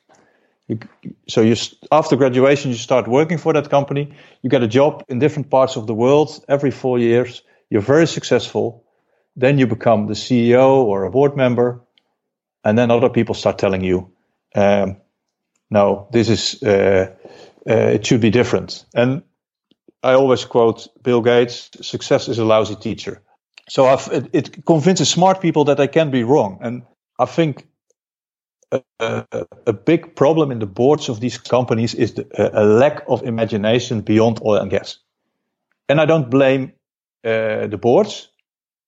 So 1.28 1.42
you 1.42 1.54
after 1.92 2.16
graduation 2.16 2.72
you 2.72 2.76
start 2.76 3.06
working 3.06 3.38
for 3.38 3.52
that 3.52 3.70
company. 3.70 4.12
You 4.42 4.50
get 4.50 4.62
a 4.62 4.68
job 4.68 5.04
in 5.08 5.20
different 5.20 5.48
parts 5.48 5.76
of 5.76 5.86
the 5.86 5.94
world 5.94 6.44
every 6.48 6.72
four 6.72 6.98
years. 6.98 7.42
You're 7.70 7.86
very 7.86 8.06
successful. 8.06 8.84
Then 9.36 9.58
you 9.58 9.66
become 9.66 10.06
the 10.06 10.14
CEO 10.14 10.84
or 10.84 11.04
a 11.04 11.10
board 11.10 11.36
member, 11.36 11.80
and 12.64 12.76
then 12.76 12.90
other 12.90 13.10
people 13.10 13.34
start 13.34 13.58
telling 13.58 13.84
you, 13.84 14.10
um, 14.56 14.96
"No, 15.70 16.08
this 16.10 16.28
is 16.28 16.62
uh, 16.62 17.14
uh, 17.68 17.94
it 17.94 18.06
should 18.06 18.20
be 18.20 18.30
different." 18.30 18.86
And 18.94 19.22
I 20.02 20.14
always 20.14 20.44
quote 20.44 20.88
Bill 21.02 21.22
Gates: 21.22 21.70
"Success 21.80 22.28
is 22.28 22.38
a 22.38 22.44
lousy 22.44 22.74
teacher." 22.74 23.22
So 23.68 23.92
it, 24.12 24.30
it 24.32 24.66
convinces 24.66 25.08
smart 25.10 25.40
people 25.40 25.64
that 25.66 25.76
they 25.78 25.88
can 25.88 26.10
be 26.10 26.24
wrong, 26.24 26.58
and 26.62 26.82
I 27.18 27.26
think 27.26 27.66
a, 28.72 28.82
a, 29.00 29.46
a 29.68 29.72
big 29.72 30.16
problem 30.16 30.52
in 30.52 30.58
the 30.60 30.66
boards 30.66 31.08
of 31.08 31.20
these 31.20 31.38
companies 31.38 31.94
is 31.94 32.14
the, 32.14 32.26
a, 32.38 32.62
a 32.62 32.64
lack 32.64 33.04
of 33.08 33.22
imagination 33.24 34.02
beyond 34.02 34.40
oil 34.44 34.58
and 34.60 34.70
gas. 34.70 34.98
And 35.88 36.00
I 36.00 36.06
don't 36.06 36.30
blame 36.30 36.72
uh, 37.24 37.68
the 37.68 37.78
boards, 37.80 38.28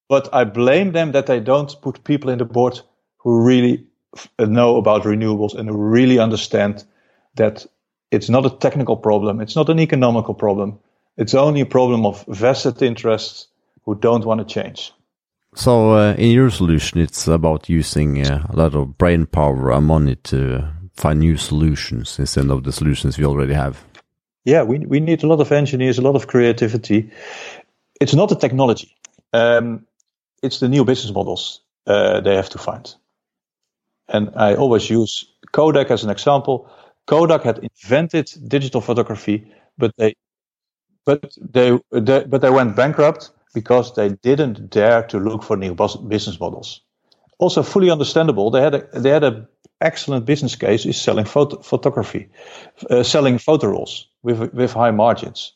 but 0.08 0.34
I 0.34 0.44
blame 0.44 0.92
them 0.92 1.12
that 1.12 1.26
they 1.26 1.40
don't 1.40 1.74
put 1.82 2.04
people 2.04 2.30
in 2.30 2.38
the 2.38 2.44
board 2.46 2.80
who 3.18 3.42
really 3.44 3.86
f- 4.16 4.28
know 4.40 4.76
about 4.76 5.04
renewables 5.04 5.56
and 5.56 5.68
who 5.68 5.76
really 5.76 6.18
understand 6.18 6.84
that 7.36 7.66
it's 8.10 8.30
not 8.30 8.46
a 8.46 8.50
technical 8.50 8.96
problem, 8.96 9.40
it's 9.40 9.56
not 9.56 9.70
an 9.70 9.80
economical 9.80 10.34
problem, 10.34 10.78
it's 11.18 11.34
only 11.34 11.62
a 11.62 11.66
problem 11.66 12.06
of 12.06 12.24
vested 12.28 12.82
interests 12.82 13.48
who 13.88 13.94
don't 13.94 14.26
want 14.26 14.38
to 14.38 14.44
change. 14.44 14.92
So 15.54 15.92
uh, 15.92 16.14
in 16.18 16.30
your 16.30 16.50
solution, 16.50 17.00
it's 17.00 17.26
about 17.26 17.70
using 17.70 18.26
uh, 18.26 18.46
a 18.50 18.54
lot 18.54 18.74
of 18.74 18.98
brain 18.98 19.24
power 19.24 19.72
and 19.72 19.86
money 19.86 20.16
to 20.24 20.62
find 20.92 21.20
new 21.20 21.38
solutions 21.38 22.18
instead 22.18 22.50
of 22.50 22.64
the 22.64 22.72
solutions 22.72 23.16
we 23.16 23.24
already 23.24 23.54
have. 23.54 23.82
Yeah, 24.44 24.62
we, 24.62 24.80
we 24.80 25.00
need 25.00 25.24
a 25.24 25.26
lot 25.26 25.40
of 25.40 25.50
engineers, 25.52 25.96
a 25.96 26.02
lot 26.02 26.16
of 26.16 26.26
creativity. 26.26 27.10
It's 27.98 28.14
not 28.14 28.28
the 28.28 28.36
technology, 28.36 28.94
um, 29.32 29.86
it's 30.42 30.60
the 30.60 30.68
new 30.68 30.84
business 30.84 31.14
models 31.14 31.62
uh, 31.86 32.20
they 32.20 32.36
have 32.36 32.50
to 32.50 32.58
find. 32.58 32.94
And 34.06 34.30
I 34.36 34.54
always 34.54 34.90
use 34.90 35.24
Kodak 35.52 35.90
as 35.90 36.04
an 36.04 36.10
example. 36.10 36.70
Kodak 37.06 37.42
had 37.42 37.58
invented 37.58 38.30
digital 38.46 38.82
photography, 38.82 39.50
but 39.78 39.92
they 39.96 40.14
but 41.06 41.34
they, 41.40 41.78
they 41.90 42.24
but 42.24 42.42
they 42.42 42.50
went 42.50 42.76
bankrupt 42.76 43.30
because 43.54 43.94
they 43.94 44.10
didn't 44.10 44.70
dare 44.70 45.02
to 45.04 45.18
look 45.18 45.42
for 45.42 45.56
new 45.56 45.74
business 45.74 46.40
models. 46.40 46.82
Also, 47.38 47.62
fully 47.62 47.90
understandable. 47.90 48.50
They 48.50 48.60
had 48.60 48.74
a, 48.74 49.00
they 49.00 49.10
had 49.10 49.24
a 49.24 49.48
excellent 49.80 50.24
business 50.26 50.56
case 50.56 50.86
is 50.86 51.00
selling 51.00 51.24
photo, 51.24 51.60
photography, 51.62 52.28
uh, 52.90 53.02
selling 53.02 53.38
photo 53.38 53.68
rolls 53.68 54.08
with 54.22 54.52
with 54.52 54.72
high 54.72 54.90
margins. 54.90 55.52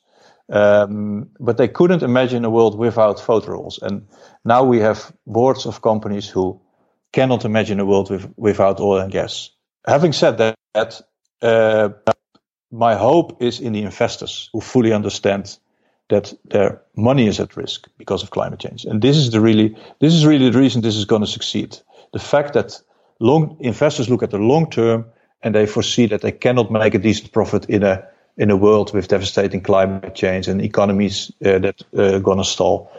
Um, 0.49 1.31
but 1.41 1.57
they 1.57 1.69
couldn't 1.69 2.03
imagine 2.03 2.45
a 2.45 2.51
world 2.51 2.79
without 2.79 3.21
photo 3.21 3.53
rolls. 3.53 3.79
And 3.83 4.07
now 4.45 4.65
we 4.65 4.81
have 4.81 5.13
boards 5.27 5.67
of 5.67 5.81
companies 5.81 6.29
who 6.29 6.61
cannot 7.13 7.45
imagine 7.45 7.81
a 7.81 7.87
world 7.87 8.11
with, 8.11 8.31
without 8.37 8.81
oil 8.81 8.99
and 9.01 9.13
gas. 9.13 9.51
Having 9.87 10.13
said 10.13 10.39
that, 10.75 11.01
uh, 11.41 11.89
my 12.71 12.95
hope 12.95 13.43
is 13.43 13.61
in 13.61 13.73
the 13.73 13.83
investors 13.83 14.51
who 14.53 14.61
fully 14.61 14.93
understand 14.93 15.59
that 16.13 16.35
their 16.51 16.79
money 16.95 17.27
is 17.27 17.41
at 17.41 17.57
risk 17.57 17.89
because 17.97 18.23
of 18.23 18.31
climate 18.31 18.61
change. 18.61 18.85
And 18.85 19.01
this 19.01 19.17
is 19.17 19.31
the 19.31 19.41
really 19.41 19.75
this 19.99 20.13
is 20.13 20.27
really 20.27 20.51
the 20.51 20.59
reason 20.59 20.83
this 20.83 20.97
is 20.97 21.07
going 21.07 21.23
to 21.23 21.27
succeed. 21.27 21.79
The 22.13 22.19
fact 22.19 22.53
that 22.53 22.83
long 23.19 23.57
investors 23.61 24.09
look 24.09 24.23
at 24.23 24.31
the 24.31 24.39
long 24.39 24.71
term 24.71 25.07
and 25.43 25.55
they 25.55 25.67
foresee 25.67 26.07
that 26.09 26.21
they 26.21 26.33
cannot 26.33 26.71
make 26.71 26.95
a 26.95 26.99
decent 26.99 27.33
profit 27.33 27.65
in 27.69 27.83
a 27.83 28.07
in 28.37 28.51
a 28.51 28.57
world 28.57 28.93
with 28.93 29.09
devastating 29.09 29.63
climate 29.63 30.15
change 30.15 30.49
and 30.49 30.61
economies 30.61 31.33
uh, 31.45 31.59
that 31.59 31.83
are 31.97 32.17
uh, 32.17 32.19
going 32.19 32.39
to 32.39 32.45
stall. 32.45 32.91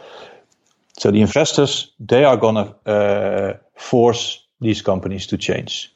So 0.98 1.10
the 1.10 1.20
investors 1.20 1.92
they 2.00 2.24
are 2.24 2.36
going 2.36 2.56
to 2.56 2.90
uh, 2.90 3.56
force 3.76 4.44
these 4.60 4.82
companies 4.82 5.26
to 5.26 5.36
change. 5.36 5.92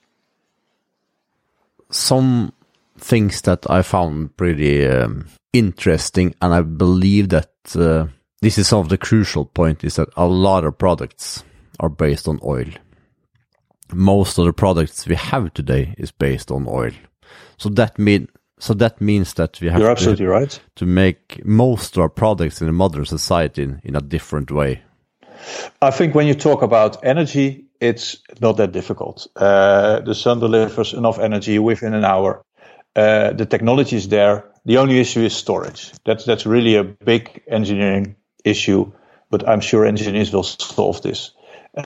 Some 1.91 2.53
things 2.99 3.43
that 3.43 3.69
I 3.71 3.83
found 3.83 4.37
pretty 4.37 4.87
um, 4.87 5.27
interesting, 5.53 6.35
and 6.43 6.53
I 6.55 6.63
believe 6.63 7.31
that 7.31 7.51
uh, 7.75 8.07
this 8.41 8.59
is 8.59 8.69
some 8.69 8.81
of 8.81 8.89
the 8.89 8.99
crucial 8.99 9.45
point 9.45 9.85
is 9.85 9.97
that 9.97 10.09
a 10.17 10.27
lot 10.27 10.65
of 10.65 10.79
products 10.79 11.45
are 11.81 11.89
based 11.89 12.29
on 12.29 12.39
oil. 12.45 12.67
Most 13.93 14.39
of 14.39 14.45
the 14.45 14.53
products 14.53 15.07
we 15.07 15.15
have 15.15 15.55
today 15.55 15.95
is 15.97 16.11
based 16.11 16.51
on 16.51 16.67
oil. 16.69 16.93
So 17.57 17.69
that 17.71 17.99
mean 17.99 18.29
so 18.59 18.75
that 18.75 19.01
means 19.01 19.35
that 19.35 19.61
we 19.61 19.69
have 19.69 19.79
You're 19.79 19.89
to, 19.89 19.93
absolutely 19.93 20.27
right. 20.27 20.61
to 20.77 20.87
make 20.87 21.45
most 21.45 21.97
of 21.97 22.03
our 22.03 22.09
products 22.09 22.61
in 22.61 22.69
a 22.69 22.73
modern 22.73 23.05
society 23.05 23.63
in, 23.63 23.81
in 23.85 23.97
a 23.97 24.01
different 24.01 24.51
way. 24.51 24.83
I 25.81 25.93
think 25.93 26.15
when 26.15 26.27
you 26.27 26.35
talk 26.35 26.63
about 26.63 27.05
energy, 27.05 27.65
it's 27.81 28.19
not 28.41 28.57
that 28.57 28.73
difficult. 28.73 29.29
Uh, 29.37 30.01
the 30.01 30.15
sun 30.15 30.41
delivers 30.41 30.93
enough 30.93 31.19
energy 31.21 31.59
within 31.59 31.95
an 31.95 32.05
hour. 32.05 32.43
Uh, 32.97 33.33
the 33.33 33.47
technology 33.47 33.97
is 33.97 34.09
there. 34.09 34.45
The 34.65 34.79
only 34.79 34.99
issue 34.99 35.21
is 35.21 35.37
storage. 35.37 35.93
That's 36.05 36.25
that's 36.25 36.47
really 36.47 36.77
a 36.77 36.85
big 36.85 37.43
engineering 37.49 38.17
issue, 38.45 38.93
but 39.31 39.49
I'm 39.49 39.61
sure 39.61 39.87
engineers 39.87 40.33
will 40.33 40.43
solve 40.43 41.03
this. 41.03 41.33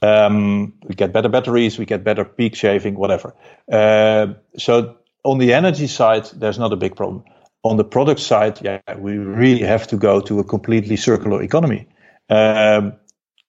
Um, 0.00 0.72
we 0.88 0.94
get 0.94 1.12
better 1.12 1.28
batteries, 1.28 1.78
we 1.78 1.84
get 1.84 2.04
better 2.04 2.24
peak 2.24 2.54
shaving, 2.54 2.94
whatever. 2.94 3.34
Uh, 3.70 4.34
so 4.56 4.96
on 5.24 5.38
the 5.38 5.52
energy 5.52 5.86
side, 5.86 6.26
there's 6.34 6.58
not 6.58 6.72
a 6.72 6.76
big 6.76 6.96
problem. 6.96 7.24
On 7.62 7.76
the 7.76 7.84
product 7.84 8.20
side, 8.20 8.58
yeah, 8.62 8.80
we 8.98 9.18
really 9.18 9.62
have 9.62 9.86
to 9.88 9.96
go 9.96 10.20
to 10.20 10.38
a 10.38 10.44
completely 10.44 10.96
circular 10.96 11.42
economy. 11.42 11.86
Um, 12.28 12.94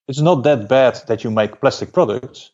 it's 0.06 0.20
not 0.20 0.44
that 0.44 0.68
bad 0.68 1.00
that 1.06 1.24
you 1.24 1.30
make 1.30 1.60
plastic 1.60 1.92
products, 1.92 2.50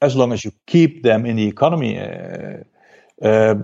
as 0.00 0.16
long 0.16 0.32
as 0.32 0.44
you 0.44 0.52
keep 0.66 1.02
them 1.02 1.26
in 1.26 1.36
the 1.36 1.46
economy. 1.46 1.98
Uh, 1.98 2.64
uh, 3.22 3.54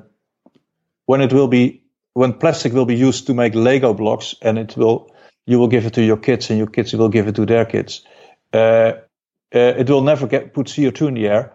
when 1.07 1.21
it 1.21 1.33
will 1.33 1.49
be 1.49 1.83
when 2.15 2.33
plastic 2.33 2.73
will 2.73 2.87
be 2.87 2.97
used 2.97 3.27
to 3.27 3.35
make 3.35 3.55
Lego 3.55 3.95
blocks, 3.95 4.35
and 4.43 4.59
it 4.59 4.77
will 4.77 5.11
you 5.47 5.59
will 5.59 5.69
give 5.69 5.87
it 5.87 5.95
to 5.95 6.03
your 6.03 6.17
kids, 6.17 6.51
and 6.51 6.59
your 6.59 6.69
kids 6.69 6.93
will 6.93 7.09
give 7.09 7.29
it 7.29 7.35
to 7.35 7.47
their 7.47 7.65
kids. 7.65 8.03
Uh, 8.53 8.93
it 9.51 9.89
will 9.89 10.03
never 10.03 10.27
get 10.27 10.53
put 10.53 10.67
CO2 10.67 11.09
in 11.09 11.15
the 11.15 11.29
air. 11.29 11.53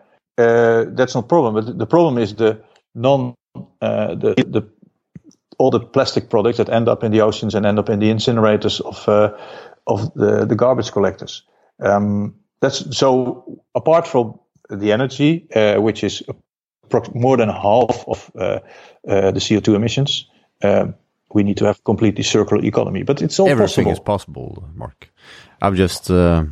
that's 0.95 1.15
not 1.15 1.27
problem. 1.27 1.53
But 1.53 1.77
the 1.77 1.85
problem 1.85 2.17
is 2.17 2.35
the 2.35 2.61
non 2.95 3.35
the 3.53 4.35
the 4.47 4.69
all 5.57 5.71
the 5.71 5.79
plastic 5.79 6.29
products 6.29 6.57
that 6.57 6.69
end 6.69 6.87
up 6.87 7.03
in 7.03 7.11
the 7.11 7.21
oceans 7.21 7.53
and 7.53 7.65
end 7.65 7.79
up 7.79 7.89
in 7.89 7.99
the 7.99 8.09
incinerators 8.09 8.81
of 8.81 9.07
uh, 9.07 9.37
of 9.85 10.13
the, 10.13 10.45
the 10.45 10.55
garbage 10.55 10.91
collectors. 10.91 11.43
Um, 11.79 12.35
that's 12.61 12.97
so 12.97 13.61
apart 13.75 14.07
from 14.07 14.39
the 14.69 14.91
energy, 14.91 15.47
uh, 15.55 15.75
which 15.75 16.03
is 16.03 16.23
more 17.13 17.37
than 17.37 17.49
half 17.49 18.05
of 18.07 18.31
uh, 18.35 18.59
uh, 19.07 19.31
the 19.31 19.39
CO2 19.39 19.75
emissions. 19.75 20.27
Um, 20.63 20.95
we 21.33 21.43
need 21.43 21.57
to 21.57 21.65
have 21.65 21.77
a 21.79 21.83
completely 21.83 22.23
circular 22.23 22.63
economy, 22.63 23.03
but 23.03 23.21
it's 23.21 23.39
all 23.39 23.47
everything 23.47 23.85
possible. 23.85 23.91
is 23.91 23.99
possible, 23.99 24.69
Mark. 24.75 25.11
I'm 25.61 25.75
just 25.75 26.09
uh, 26.09 26.45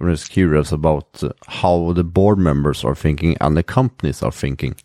I'm 0.00 0.10
just 0.10 0.30
curious 0.30 0.72
about 0.72 1.22
how 1.46 1.92
the 1.92 2.04
board 2.04 2.38
members 2.38 2.84
are 2.84 2.94
thinking 2.94 3.36
and 3.40 3.56
the 3.56 3.62
companies 3.62 4.22
are 4.22 4.32
thinking, 4.32 4.76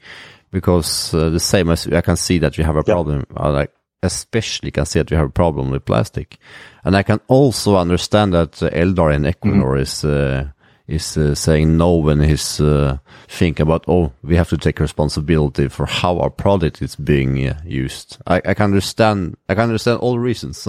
because 0.52 1.14
uh, 1.14 1.30
the 1.30 1.40
same 1.40 1.70
as 1.70 1.88
I 1.88 2.02
can 2.02 2.16
see 2.16 2.40
that 2.40 2.58
you 2.58 2.64
have 2.64 2.76
a 2.76 2.84
problem, 2.84 3.26
I 3.38 3.50
like 3.50 3.72
especially 4.04 4.72
can 4.72 4.86
see 4.86 5.00
that 5.00 5.12
you 5.12 5.18
have 5.18 5.28
a 5.28 5.32
problem 5.32 5.72
with 5.72 5.86
plastic, 5.86 6.38
and 6.84 6.96
I 6.96 7.04
can 7.04 7.20
also 7.28 7.76
understand 7.76 8.34
that 8.34 8.52
Eldar 8.54 9.14
and 9.14 9.26
Equinor 9.26 9.78
mm. 9.78 9.82
is 9.82 10.04
uh, 10.04 10.50
is 10.88 11.18
uh, 11.18 11.34
saying 11.34 11.78
no 11.78 11.96
when 11.96 12.20
he's 12.22 12.62
uh, 12.62 12.98
thinking 13.28 13.64
about 13.64 13.84
oh 13.88 14.12
we 14.24 14.36
have 14.36 14.50
to 14.50 14.58
take 14.58 14.80
responsibility 14.80 15.68
for 15.68 15.86
how 15.86 16.20
our 16.20 16.30
product 16.30 16.82
is 16.82 16.96
being 16.96 17.48
uh, 17.48 17.60
used. 17.66 18.18
I, 18.28 18.42
I, 18.46 18.54
can 18.54 18.66
understand 18.66 19.36
I 19.50 19.56
can 19.56 19.64
understand 19.64 20.00
all 20.00 20.20
reasons. 20.20 20.68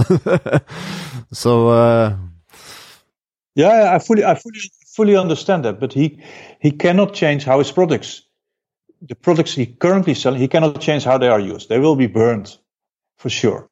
so 1.33 1.69
uh, 1.69 2.17
yeah, 3.55 3.95
I 3.95 3.99
fully 3.99 4.25
I 4.25 4.35
fully 4.35 4.61
fully 4.87 5.17
understand 5.17 5.65
that, 5.65 5.81
but 5.81 5.93
he 5.93 6.23
he 6.61 6.71
cannot 6.71 7.15
change 7.15 7.45
how 7.45 7.59
his 7.59 7.73
products 7.73 8.23
the 9.03 9.15
products 9.15 9.55
he 9.55 9.67
currently 9.67 10.15
selling 10.15 10.41
he 10.41 10.49
cannot 10.49 10.81
change 10.81 11.05
how 11.05 11.19
they 11.19 11.29
are 11.29 11.41
used. 11.41 11.69
They 11.69 11.79
will 11.79 11.97
be 11.97 12.07
burned 12.07 12.57
for 13.17 13.29
sure, 13.29 13.69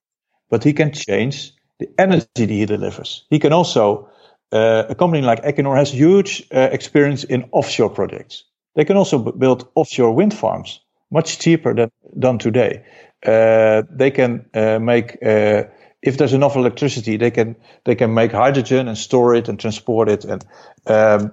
but 0.50 0.62
he 0.62 0.72
can 0.72 0.92
change 0.92 1.52
the 1.78 1.88
energy 1.98 2.26
that 2.36 2.50
he 2.50 2.66
delivers. 2.66 3.24
He 3.30 3.38
can 3.38 3.52
also 3.52 4.08
uh, 4.54 4.86
a 4.88 4.94
company 4.94 5.20
like 5.20 5.42
Equinor 5.42 5.76
has 5.76 5.90
huge 5.92 6.46
uh, 6.54 6.68
experience 6.72 7.24
in 7.24 7.48
offshore 7.50 7.90
projects. 7.90 8.44
They 8.76 8.84
can 8.84 8.96
also 8.96 9.18
b- 9.18 9.32
build 9.36 9.68
offshore 9.74 10.12
wind 10.14 10.32
farms 10.32 10.80
much 11.10 11.38
cheaper 11.40 11.74
than 11.74 11.90
done 12.18 12.38
today. 12.38 12.84
Uh, 13.26 13.82
they 13.90 14.10
can 14.12 14.46
uh, 14.54 14.78
make 14.78 15.18
uh, 15.22 15.64
if 16.02 16.18
there's 16.18 16.34
enough 16.34 16.56
electricity, 16.56 17.16
they 17.16 17.30
can 17.32 17.56
they 17.84 17.96
can 17.96 18.14
make 18.14 18.30
hydrogen 18.32 18.88
and 18.88 18.96
store 18.96 19.34
it 19.34 19.48
and 19.48 19.58
transport 19.58 20.08
it. 20.08 20.24
And 20.24 20.44
um, 20.86 21.32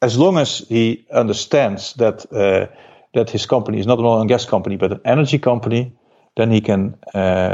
as 0.00 0.16
long 0.16 0.38
as 0.38 0.58
he 0.68 1.06
understands 1.12 1.94
that 1.94 2.26
uh, 2.32 2.66
that 3.14 3.30
his 3.30 3.46
company 3.46 3.80
is 3.80 3.86
not 3.86 3.98
an 3.98 4.04
oil 4.04 4.20
and 4.20 4.28
gas 4.28 4.44
company 4.44 4.76
but 4.76 4.92
an 4.92 5.00
energy 5.04 5.38
company, 5.38 5.96
then 6.36 6.50
he 6.50 6.60
can 6.60 6.96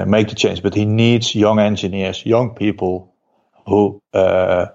make 0.06 0.28
the 0.28 0.34
change. 0.36 0.62
But 0.62 0.74
he 0.74 0.84
needs 0.84 1.34
young 1.34 1.58
engineers, 1.58 2.26
young 2.26 2.54
people 2.54 3.14
who 3.68 4.02
uh, 4.14 4.66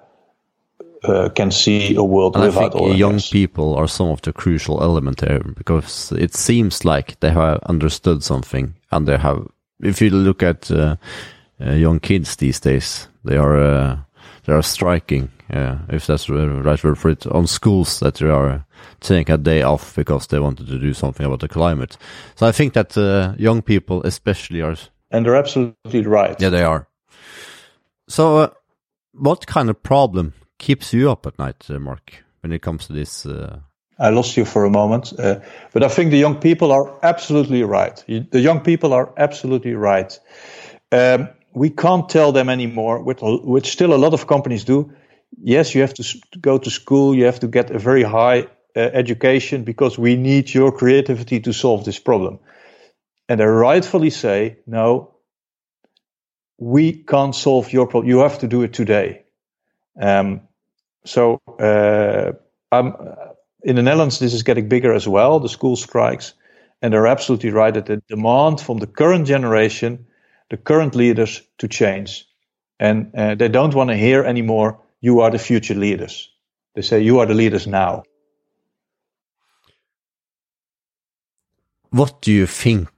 uh, 1.04 1.30
can 1.30 1.52
see 1.52 1.96
a 1.96 2.04
world 2.04 2.36
and 2.36 2.46
without 2.46 2.76
I 2.76 2.80
think 2.80 2.98
young 2.98 3.20
people 3.20 3.76
are 3.76 3.88
some 3.88 4.10
of 4.10 4.22
the 4.22 4.32
crucial 4.32 4.82
element 4.82 5.18
there 5.18 5.40
because 5.40 6.12
it 6.14 6.34
seems 6.34 6.86
like 6.86 7.20
they 7.20 7.32
have 7.32 7.60
understood 7.64 8.24
something 8.24 8.76
and 8.92 9.08
they 9.08 9.18
have. 9.18 9.48
If 9.82 10.02
you 10.02 10.12
look 10.12 10.44
at 10.44 10.72
uh, 10.72 10.96
uh 11.60 11.72
young 11.72 12.00
kids 12.00 12.36
these 12.38 12.60
days, 12.60 13.08
they 13.26 13.38
are 13.38 13.58
uh, 13.58 13.98
they 14.46 14.54
are 14.54 14.64
striking. 14.64 15.30
if 15.90 16.08
that's 16.08 16.28
the 16.28 16.48
right 16.64 16.84
word 16.84 16.98
for 16.98 17.10
it, 17.12 17.28
on 17.28 17.48
schools 17.48 18.00
that 18.00 18.16
they 18.16 18.30
are 18.30 18.66
taking 19.00 19.34
a 19.34 19.38
day 19.38 19.62
off 19.62 19.96
because 19.96 20.28
they 20.28 20.40
wanted 20.40 20.68
to 20.68 20.80
do 20.80 20.94
something 20.94 21.26
about 21.26 21.40
the 21.40 21.48
climate. 21.48 21.98
So 22.36 22.48
I 22.48 22.52
think 22.52 22.74
that 22.74 22.98
uh, 22.98 23.34
young 23.38 23.62
people, 23.62 24.02
especially, 24.04 24.62
are 24.62 24.76
and 25.12 25.26
they're 25.26 25.36
absolutely 25.36 26.02
right. 26.06 26.40
Yeah, 26.40 26.50
they 26.50 26.64
are. 26.64 26.88
So 28.08 28.54
what 29.14 29.48
kind 29.48 29.70
of 29.70 29.82
problem 29.82 30.34
keeps 30.60 30.94
you 30.94 31.10
up 31.10 31.26
at 31.26 31.40
night, 31.40 31.66
uh, 31.70 31.80
Mark, 31.80 32.24
when 32.42 32.52
it 32.52 32.62
comes 32.62 32.88
to 32.88 32.94
this? 32.94 33.26
Uh... 33.26 33.60
I 34.00 34.10
lost 34.10 34.38
you 34.38 34.46
for 34.46 34.66
a 34.66 34.70
moment, 34.70 35.14
uh, 35.20 35.40
but 35.72 35.84
I 35.84 35.88
think 35.88 36.12
the 36.12 36.18
young 36.18 36.40
people 36.40 36.72
are 36.72 37.00
absolutely 37.04 37.64
right. 37.64 38.04
The 38.08 38.40
young 38.40 38.62
people 38.62 38.94
are 38.94 39.14
absolutely 39.18 39.76
right. 39.76 40.20
Um, 40.92 41.30
we 41.54 41.70
can't 41.70 42.10
tell 42.10 42.32
them 42.32 42.50
anymore, 42.50 43.04
which, 43.04 43.20
which 43.22 43.72
still 43.72 43.94
a 43.94 43.98
lot 43.98 44.14
of 44.14 44.28
companies 44.28 44.64
do. 44.64 44.92
Yes, 45.42 45.76
you 45.76 45.82
have 45.82 45.94
to 45.96 46.04
go 46.40 46.58
to 46.58 46.70
school, 46.70 47.16
you 47.16 47.26
have 47.26 47.40
to 47.40 47.48
get 47.48 47.72
a 47.72 47.80
very 47.80 48.04
high 48.04 48.48
uh, 48.76 48.80
education 48.80 49.64
because 49.64 49.98
we 49.98 50.16
need 50.16 50.54
your 50.54 50.72
creativity 50.72 51.40
to 51.42 51.54
solve 51.54 51.86
this 51.86 52.00
problem. 52.00 52.40
And 53.30 53.40
they 53.40 53.46
rightfully 53.46 54.10
say, 54.10 54.58
no, 54.66 55.13
we 56.58 56.94
can't 56.94 57.36
solve 57.36 57.72
your 57.74 57.88
problem. 57.88 58.10
You 58.10 58.20
have 58.20 58.40
to 58.40 58.48
do 58.48 58.62
it 58.64 58.74
today. 58.74 59.24
Um, 60.00 60.42
so 61.06 61.42
uh, 61.60 62.32
I'm, 62.72 62.94
in 63.64 63.76
the 63.76 63.84
Netherlands, 63.84 64.20
this 64.20 64.34
is 64.34 64.44
getting 64.44 64.70
bigger 64.70 64.94
as 64.94 65.08
well. 65.08 65.40
The 65.40 65.50
school 65.50 65.76
strikes, 65.76 66.34
and 66.82 66.94
they're 66.94 67.08
absolutely 67.08 67.50
right 67.50 67.74
that 67.74 67.86
the 67.86 68.02
demand 68.08 68.62
from 68.62 68.80
the 68.80 68.88
current 68.88 69.28
generation, 69.28 70.06
the 70.50 70.58
current 70.58 70.96
leaders, 70.96 71.42
to 71.58 71.68
change, 71.68 72.28
and 72.80 73.14
uh, 73.16 73.36
they 73.36 73.50
don't 73.50 73.76
want 73.76 73.90
to 73.90 73.98
hear 73.98 74.24
anymore. 74.24 74.80
You 75.02 75.22
are 75.22 75.32
the 75.32 75.40
future 75.40 75.76
leaders. 75.76 76.30
They 76.76 76.82
say 76.82 77.02
you 77.02 77.20
are 77.20 77.26
the 77.26 77.34
leaders 77.34 77.68
now. 77.68 78.04
What 81.90 82.22
do 82.22 82.32
you 82.32 82.48
think 82.48 82.90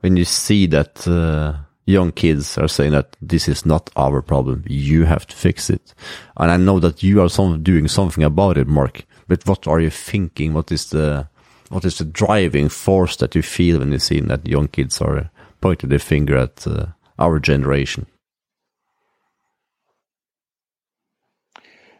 when 0.00 0.16
you 0.16 0.24
see 0.24 0.66
that? 0.66 1.06
Uh 1.06 1.69
young 1.90 2.12
kids 2.12 2.56
are 2.58 2.68
saying 2.68 2.92
that 2.92 3.16
this 3.20 3.48
is 3.48 3.66
not 3.66 3.90
our 3.96 4.22
problem. 4.22 4.64
You 4.66 5.04
have 5.04 5.26
to 5.26 5.36
fix 5.36 5.70
it. 5.70 5.94
And 6.36 6.50
I 6.50 6.56
know 6.56 6.80
that 6.80 7.02
you 7.02 7.20
are 7.20 7.28
some, 7.28 7.62
doing 7.62 7.88
something 7.88 8.24
about 8.24 8.56
it, 8.56 8.66
Mark. 8.66 9.04
But 9.28 9.46
what 9.46 9.66
are 9.66 9.80
you 9.80 9.90
thinking? 9.90 10.54
What 10.54 10.72
is 10.72 10.90
the 10.90 11.28
what 11.68 11.84
is 11.84 11.98
the 11.98 12.04
driving 12.04 12.68
force 12.68 13.16
that 13.16 13.34
you 13.36 13.42
feel 13.42 13.78
when 13.78 13.92
you 13.92 14.00
see 14.00 14.18
that 14.20 14.46
young 14.46 14.66
kids 14.66 15.00
are 15.00 15.30
pointing 15.60 15.88
their 15.88 16.00
finger 16.00 16.36
at 16.36 16.66
uh, 16.66 16.86
our 17.16 17.38
generation? 17.38 18.06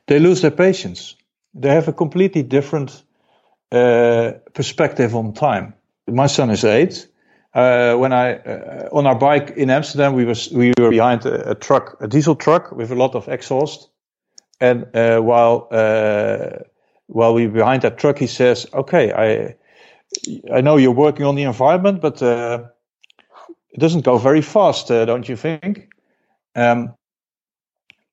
They 0.07 0.18
lose 0.18 0.40
their 0.40 0.50
patience. 0.50 1.14
They 1.55 1.68
have 1.68 1.87
a 1.87 1.92
completely 1.92 2.42
different 2.42 3.05
uh, 3.70 4.33
perspective 4.53 5.14
on 5.14 5.35
time. 5.35 5.74
My 6.09 6.26
son 6.26 6.50
is 6.50 6.64
eight 6.64 7.07
uh, 7.55 7.97
when 7.97 8.13
I 8.13 8.37
uh, 8.37 8.89
on 8.93 9.07
our 9.07 9.15
bike 9.15 9.55
in 9.57 9.71
Amsterdam, 9.71 10.15
we 10.15 10.25
was 10.25 10.51
we 10.53 10.73
were 10.79 10.91
behind 10.91 11.27
a, 11.27 11.51
a, 11.51 11.55
truck, 11.55 11.97
a 12.01 12.07
diesel 12.07 12.37
truck 12.37 12.71
with 12.73 12.93
a 12.93 12.95
lot 12.95 13.15
of 13.15 13.29
exhaust, 13.29 13.89
and 14.61 14.87
uh, 14.95 15.21
while 15.21 15.67
uh, 15.73 16.63
while 17.07 17.35
we 17.35 17.47
were 17.47 17.53
behind 17.53 17.83
that 17.83 17.99
truck, 17.99 18.19
he 18.19 18.29
says, 18.29 18.67
"Okay, 18.73 19.13
I 19.13 19.57
I 20.57 20.61
know 20.61 20.77
you're 20.77 20.93
working 20.93 21.27
on 21.27 21.35
the 21.35 21.43
environment, 21.43 22.01
but 22.01 22.23
uh, 22.23 22.65
it 23.71 23.81
doesn't 23.81 24.05
go 24.05 24.17
very 24.17 24.43
fast, 24.43 24.91
uh, 24.91 25.05
don't 25.05 25.29
you 25.29 25.37
think?" 25.37 25.89
Um, 26.55 26.95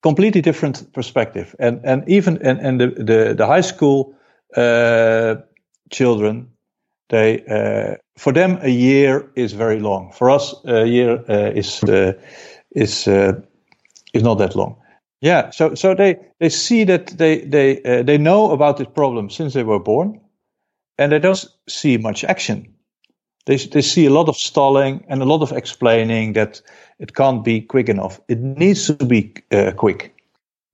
completely 0.02 0.41
different 0.41 0.91
perspective, 0.93 1.56
and 1.60 1.80
and 1.84 2.04
even 2.10 2.39
and 2.41 2.60
and 2.60 2.82
the 2.82 2.88
the, 3.04 3.36
the 3.36 3.45
high 3.45 3.62
school 3.62 4.15
children 5.91 6.57
they 7.10 7.43
uh, 7.46 7.96
for 8.17 8.34
them 8.34 8.60
a 8.62 8.70
year 8.70 9.30
is 9.36 9.54
very 9.54 9.80
long. 9.80 10.12
For 10.12 10.30
us, 10.30 10.56
a 10.65 10.86
year 10.86 11.24
uh, 11.30 11.52
is 11.56 11.84
uh, 11.84 12.13
is 12.72 13.08
uh, 13.08 13.34
is 14.13 14.24
not 14.24 14.38
that 14.39 14.56
long. 14.56 14.76
Yeah, 15.22 15.50
so 15.52 15.76
so 15.76 15.96
they 15.96 16.17
they 16.39 16.50
see 16.50 16.84
that 16.86 17.08
they 17.08 17.39
they 17.41 17.82
uh, 17.84 18.04
they 18.04 18.17
know 18.17 18.52
about 18.52 18.78
this 18.78 18.88
problem 18.93 19.30
since 19.30 19.54
they 19.54 19.63
were 19.63 19.80
born, 19.80 20.20
and 20.98 21.12
they 21.12 21.20
don't 21.20 21.46
see 21.67 21.98
much 21.98 22.24
action. 22.24 22.74
They 23.46 23.58
they 23.58 23.82
see 23.82 24.06
a 24.06 24.12
lot 24.12 24.28
of 24.28 24.36
stalling 24.36 25.06
and 25.08 25.22
a 25.22 25.26
lot 25.26 25.41
of 25.41 25.52
explaining 25.52 26.34
that 26.34 26.62
it 27.00 27.13
can't 27.13 27.43
be 27.43 27.62
quick 27.62 27.89
enough. 27.89 28.20
It 28.28 28.39
needs 28.39 28.88
to 28.88 29.06
be 29.06 29.34
quick. 29.78 30.13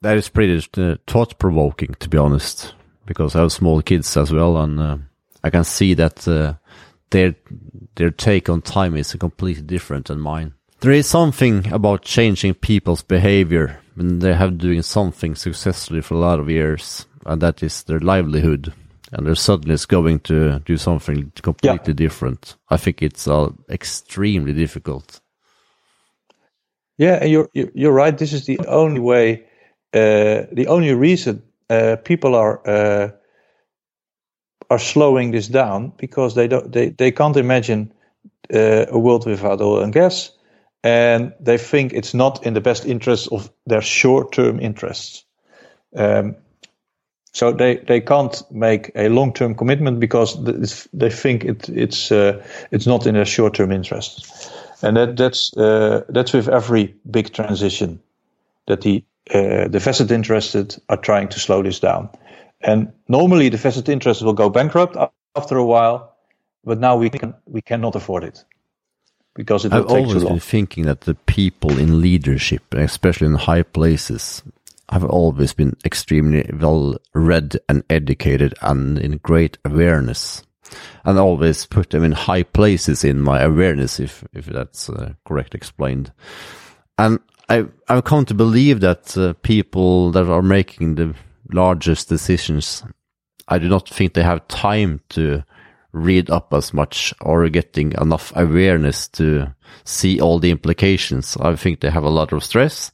That 0.02 0.18
is 0.18 0.30
pretty 0.30 0.60
thought 1.08 1.38
provoking, 1.38 1.96
to 2.00 2.10
be 2.10 2.18
honest, 2.18 2.74
because 3.06 3.36
I 3.36 3.42
have 3.42 3.52
small 3.52 3.82
kids 3.82 4.18
as 4.18 4.32
well, 4.32 4.58
and 4.58 5.06
I 5.44 5.50
can 5.50 5.64
see 5.64 5.94
that 5.96 6.28
uh, 6.28 6.54
their 7.10 7.36
their 7.96 8.12
take 8.12 8.50
on 8.50 8.62
time 8.62 8.96
is 8.96 9.14
completely 9.14 9.64
different 9.64 10.08
than 10.08 10.20
mine. 10.20 10.54
There 10.80 10.92
is 10.92 11.08
something 11.08 11.72
about 11.72 12.02
changing 12.02 12.56
people's 12.56 13.04
behavior 13.04 13.80
when 13.96 14.20
they 14.20 14.34
have 14.34 14.58
doing 14.58 14.82
something 14.82 15.36
successfully 15.36 16.02
for 16.02 16.16
a 16.16 16.20
lot 16.20 16.40
of 16.40 16.50
years, 16.50 17.06
and 17.26 17.42
that 17.42 17.64
is 17.64 17.84
their 17.84 18.00
livelihood. 18.00 18.74
And 19.12 19.28
they're 19.28 19.36
suddenly 19.36 19.78
going 19.88 20.22
to 20.22 20.60
do 20.66 20.76
something 20.76 21.32
completely 21.42 21.94
yeah. 21.94 22.08
different. 22.08 22.56
I 22.70 22.78
think 22.78 23.04
it's 23.04 23.28
uh, 23.28 23.52
extremely 23.70 24.54
difficult. 24.54 25.22
Yeah, 26.98 27.24
you're 27.24 27.50
you're 27.54 27.94
right. 27.94 28.18
This 28.18 28.34
is 28.34 28.46
the 28.46 28.60
only 28.68 29.00
way, 29.00 29.46
uh, 29.94 30.48
the 30.52 30.66
only 30.68 30.94
reason 30.94 31.44
uh, 31.70 31.98
people 32.04 32.36
are 32.36 32.68
uh, 32.68 33.12
are 34.74 34.80
slowing 34.80 35.32
this 35.32 35.48
down 35.48 35.94
because 35.98 36.34
they 36.34 36.48
don't 36.48 36.72
they, 36.72 36.90
they 36.90 37.12
can't 37.12 37.38
imagine 37.38 37.92
uh, 38.54 38.86
a 38.90 38.98
world 38.98 39.26
without 39.26 39.62
oil 39.62 39.84
and 39.84 39.94
gas, 39.94 40.32
and 40.84 41.34
they 41.40 41.58
think 41.58 41.94
it's 41.94 42.14
not 42.14 42.46
in 42.46 42.54
the 42.54 42.62
best 42.62 42.86
interest 42.86 43.32
of 43.32 43.52
their 43.68 43.82
short-term 43.82 44.60
interests. 44.60 45.26
Um, 45.96 46.36
so 47.34 47.52
they, 47.52 47.78
they 47.78 48.02
can't 48.02 48.44
make 48.52 48.92
a 48.96 49.10
long-term 49.10 49.56
commitment 49.56 50.00
because 50.00 50.38
they 50.94 51.10
think 51.10 51.46
it, 51.46 51.70
it's 51.70 52.12
uh, 52.12 52.44
it's 52.72 52.88
not 52.88 53.06
in 53.06 53.14
their 53.14 53.26
short-term 53.26 53.72
interest, 53.72 54.52
and 54.82 54.98
that 54.98 55.18
that's 55.18 55.56
uh, 55.56 56.02
that's 56.10 56.34
with 56.34 56.50
every 56.50 56.96
big 57.10 57.32
transition 57.32 58.00
that 58.66 58.82
the 58.82 59.04
uh, 59.34 59.68
the 59.68 59.80
vested 59.80 60.12
interested 60.12 60.76
are 60.90 60.98
trying 60.98 61.30
to 61.30 61.40
slow 61.40 61.62
this 61.62 61.80
down. 61.80 62.10
And 62.64 62.94
normally 63.08 63.50
the 63.50 63.58
vested 63.58 63.90
interest 63.90 64.22
will 64.22 64.34
go 64.34 64.50
bankrupt 64.50 64.96
after 65.36 65.58
a 65.58 65.66
while, 65.66 66.16
but 66.64 66.80
now 66.80 66.96
we 66.98 67.10
can 67.10 67.34
we 67.46 67.62
cannot 67.62 67.96
afford 67.96 68.24
it 68.24 68.44
because 69.36 69.66
it 69.66 69.72
will 69.72 69.80
I've 69.80 69.86
always 69.92 70.24
been 70.24 70.40
thinking 70.40 70.86
that 70.86 71.02
the 71.02 71.16
people 71.16 71.78
in 71.78 72.02
leadership, 72.02 72.74
especially 72.74 73.28
in 73.28 73.36
high 73.36 73.64
places, 73.64 74.44
have 74.90 75.04
always 75.04 75.54
been 75.54 75.76
extremely 75.86 76.50
well 76.60 76.98
read 77.14 77.58
and 77.68 77.84
educated 77.90 78.54
and 78.62 79.00
in 79.00 79.18
great 79.18 79.58
awareness. 79.66 80.44
And 81.06 81.20
always 81.20 81.66
put 81.66 81.92
them 81.92 82.04
in 82.04 82.14
high 82.14 82.44
places 82.44 83.04
in 83.04 83.22
my 83.22 83.42
awareness, 83.42 84.00
if 84.00 84.24
if 84.34 84.46
that's 84.46 84.90
uh, 84.90 85.14
correct 85.26 85.54
explained. 85.54 86.12
And 86.98 87.20
I 87.50 87.66
I've 87.90 88.06
come 88.06 88.26
to 88.26 88.34
believe 88.34 88.80
that 88.80 89.16
uh, 89.18 89.34
people 89.42 90.12
that 90.12 90.28
are 90.28 90.42
making 90.42 90.96
the 90.96 91.14
largest 91.54 92.10
decisions, 92.10 92.84
I 93.48 93.60
do 93.60 93.70
not 93.70 93.90
think 93.90 94.14
they 94.14 94.24
have 94.24 94.48
time 94.48 95.02
to 95.10 95.44
read 95.92 96.30
up 96.30 96.54
as 96.54 96.74
much 96.74 97.14
or 97.22 97.48
getting 97.50 97.94
enough 98.02 98.34
awareness 98.36 99.08
to 99.08 99.54
see 99.84 100.20
all 100.20 100.40
the 100.40 100.50
implications. 100.50 101.38
I 101.40 101.56
think 101.56 101.80
they 101.80 101.92
have 101.92 102.04
a 102.04 102.10
lot 102.10 102.34
of 102.34 102.44
stress 102.44 102.92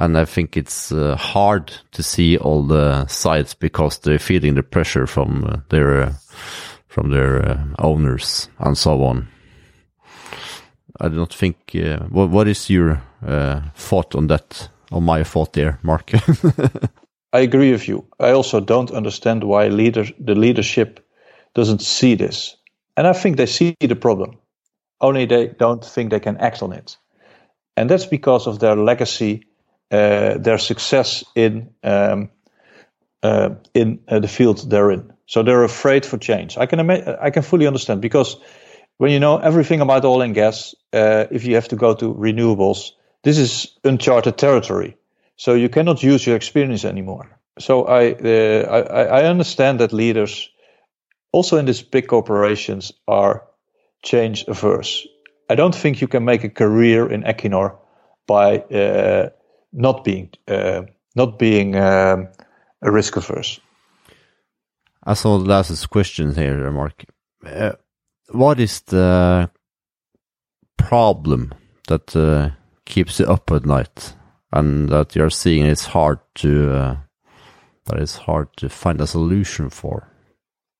and 0.00 0.16
I 0.16 0.24
think 0.24 0.56
it's 0.56 0.90
uh, 0.90 1.14
hard 1.16 1.72
to 1.92 2.02
see 2.02 2.38
all 2.38 2.62
the 2.62 3.06
sides 3.06 3.54
because 3.54 3.98
they're 3.98 4.18
feeling 4.18 4.54
the 4.54 4.62
pressure 4.62 5.06
from 5.06 5.44
uh, 5.44 5.56
their 5.68 6.02
uh, 6.02 6.12
from 6.88 7.10
their 7.10 7.48
uh, 7.48 7.58
owners 7.78 8.48
and 8.58 8.76
so 8.76 9.04
on. 9.04 9.28
I 10.98 11.08
do 11.08 11.16
not 11.16 11.34
think. 11.34 11.56
Uh, 11.74 11.98
what 12.08 12.30
what 12.30 12.48
is 12.48 12.70
your 12.70 13.02
uh, 13.24 13.60
thought 13.74 14.14
on 14.14 14.26
that? 14.28 14.70
On 14.90 15.04
my 15.04 15.22
thought 15.22 15.52
there, 15.52 15.78
Mark. 15.82 16.10
I 17.32 17.40
agree 17.40 17.72
with 17.72 17.88
you. 17.88 18.06
I 18.18 18.32
also 18.32 18.60
don't 18.60 18.90
understand 18.90 19.44
why 19.44 19.68
leader 19.68 20.06
the 20.18 20.34
leadership 20.34 21.00
doesn't 21.54 21.80
see 21.82 22.16
this, 22.16 22.56
and 22.96 23.06
I 23.06 23.12
think 23.12 23.36
they 23.36 23.46
see 23.46 23.76
the 23.80 23.96
problem. 23.96 24.38
Only 25.00 25.26
they 25.26 25.48
don't 25.48 25.84
think 25.84 26.10
they 26.10 26.20
can 26.20 26.36
act 26.38 26.62
on 26.62 26.72
it, 26.72 26.96
and 27.76 27.88
that's 27.88 28.06
because 28.06 28.46
of 28.46 28.58
their 28.58 28.76
legacy, 28.76 29.44
uh, 29.90 30.38
their 30.38 30.58
success 30.58 31.24
in 31.34 31.70
um, 31.84 32.30
uh, 33.22 33.50
in 33.74 34.00
uh, 34.08 34.18
the 34.18 34.28
field 34.28 34.70
they're 34.70 34.90
in. 34.90 35.12
So 35.26 35.42
they're 35.42 35.64
afraid 35.64 36.04
for 36.04 36.18
change. 36.18 36.58
I 36.58 36.66
can 36.66 36.90
I 36.90 37.30
can 37.30 37.42
fully 37.42 37.66
understand 37.66 38.00
because 38.00 38.36
when 38.98 39.12
you 39.12 39.20
know 39.20 39.38
everything 39.38 39.80
about 39.80 40.04
oil 40.04 40.22
and 40.22 40.34
gas, 40.34 40.74
uh, 40.92 41.26
if 41.30 41.44
you 41.44 41.54
have 41.54 41.68
to 41.68 41.76
go 41.76 41.94
to 41.94 42.12
renewables, 42.14 42.90
this 43.22 43.38
is 43.38 43.78
uncharted 43.84 44.36
territory. 44.36 44.96
So 45.40 45.54
you 45.54 45.70
cannot 45.70 46.02
use 46.02 46.26
your 46.26 46.36
experience 46.36 46.84
anymore. 46.84 47.26
So 47.58 47.86
I, 47.86 48.12
uh, 48.12 48.84
I, 48.90 49.20
I 49.20 49.24
understand 49.24 49.80
that 49.80 49.90
leaders, 49.90 50.50
also 51.32 51.56
in 51.56 51.64
these 51.64 51.80
big 51.80 52.08
corporations, 52.08 52.92
are 53.06 53.46
change 54.02 54.44
averse. 54.48 55.08
I 55.48 55.54
don't 55.54 55.74
think 55.74 56.02
you 56.02 56.08
can 56.08 56.26
make 56.26 56.44
a 56.44 56.50
career 56.50 57.10
in 57.10 57.22
Equinor 57.22 57.78
by 58.26 58.58
uh, 58.58 59.30
not 59.72 60.04
being 60.04 60.28
uh, 60.46 60.82
not 61.16 61.38
being 61.38 61.74
um, 61.74 62.28
a 62.82 62.90
risk 62.90 63.16
averse. 63.16 63.60
I 65.06 65.14
saw 65.14 65.38
the 65.38 65.48
last 65.48 65.88
question 65.88 66.34
here, 66.34 66.70
Mark. 66.70 67.04
Uh, 67.46 67.72
what 68.28 68.60
is 68.60 68.82
the 68.82 69.48
problem 70.76 71.54
that 71.88 72.14
uh, 72.14 72.50
keeps 72.84 73.20
you 73.20 73.26
up 73.26 73.50
at 73.50 73.64
night 73.64 74.19
and 74.52 74.88
that 74.88 75.14
you're 75.14 75.30
seeing 75.30 75.66
it's 75.66 75.86
hard 75.86 76.18
to 76.36 76.72
uh, 76.72 76.96
that 77.86 78.00
it's 78.00 78.16
hard 78.16 78.48
to 78.56 78.68
find 78.68 79.00
a 79.00 79.06
solution 79.06 79.70
for? 79.70 80.08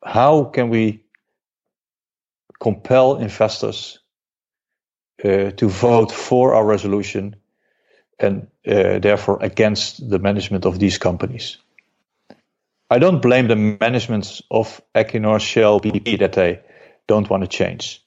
How 0.05 0.45
can 0.45 0.71
we 0.71 1.05
compel 2.61 3.17
investors 3.17 3.99
uh, 5.25 5.51
to 5.51 5.69
vote 5.69 6.13
for 6.13 6.55
our 6.55 6.65
resolution 6.65 7.37
and 8.19 8.49
uh, 8.67 8.99
therefore 8.99 9.39
against 9.43 10.09
the 10.09 10.19
management 10.19 10.67
of 10.67 10.79
these 10.79 10.99
companies? 10.99 11.59
I 12.91 12.99
don't 12.99 13.23
blame 13.23 13.47
the 13.47 13.57
management 13.57 14.41
of 14.51 14.81
Equinor, 14.95 15.41
Shell, 15.41 15.81
BP 15.81 16.19
that 16.19 16.33
they 16.33 16.61
don't 17.07 17.31
want 17.31 17.45
to 17.45 17.49
change. 17.49 18.05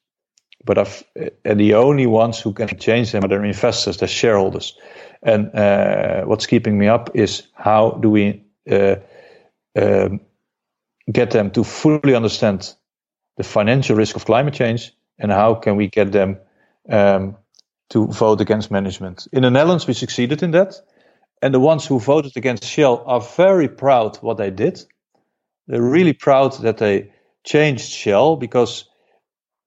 But 0.66 0.78
I've, 0.78 1.04
the 1.44 1.74
only 1.74 2.06
ones 2.06 2.40
who 2.40 2.54
can 2.54 2.68
change 2.80 3.12
them 3.12 3.26
are 3.26 3.28
their 3.28 3.44
investors, 3.44 3.98
their 3.98 4.08
shareholders. 4.08 4.78
And 5.22 5.54
uh, 5.56 6.24
what's 6.24 6.46
keeping 6.46 6.78
me 6.78 6.88
up 6.88 7.10
is 7.14 7.44
how 7.54 7.92
do 8.02 8.10
we 8.10 8.44
uh, 8.72 8.96
um, 9.76 10.22
get 11.12 11.32
them 11.32 11.52
to 11.52 11.64
fully 11.64 12.16
understand 12.16 12.74
the 13.38 13.44
financial 13.44 13.96
risk 13.96 14.16
of 14.16 14.26
climate 14.26 14.54
change, 14.54 14.94
and 15.20 15.32
how 15.32 15.56
can 15.56 15.76
we 15.76 15.88
get 15.88 16.12
them 16.12 16.38
um, 16.90 17.36
to 17.90 18.08
vote 18.08 18.42
against 18.42 18.72
management? 18.72 19.28
In 19.32 19.44
the 19.44 19.52
Netherlands, 19.52 19.88
we 19.88 19.94
succeeded 19.94 20.44
in 20.44 20.52
that. 20.52 20.76
And 21.42 21.54
the 21.54 21.60
ones 21.60 21.86
who 21.86 22.00
voted 22.00 22.38
against 22.38 22.64
Shell 22.64 23.04
are 23.06 23.20
very 23.20 23.68
proud 23.68 24.18
what 24.18 24.38
they 24.38 24.50
did. 24.50 24.86
They're 25.68 25.82
really 25.82 26.14
proud 26.14 26.54
that 26.62 26.78
they 26.78 27.12
changed 27.44 27.90
Shell 27.90 28.38
because 28.38 28.86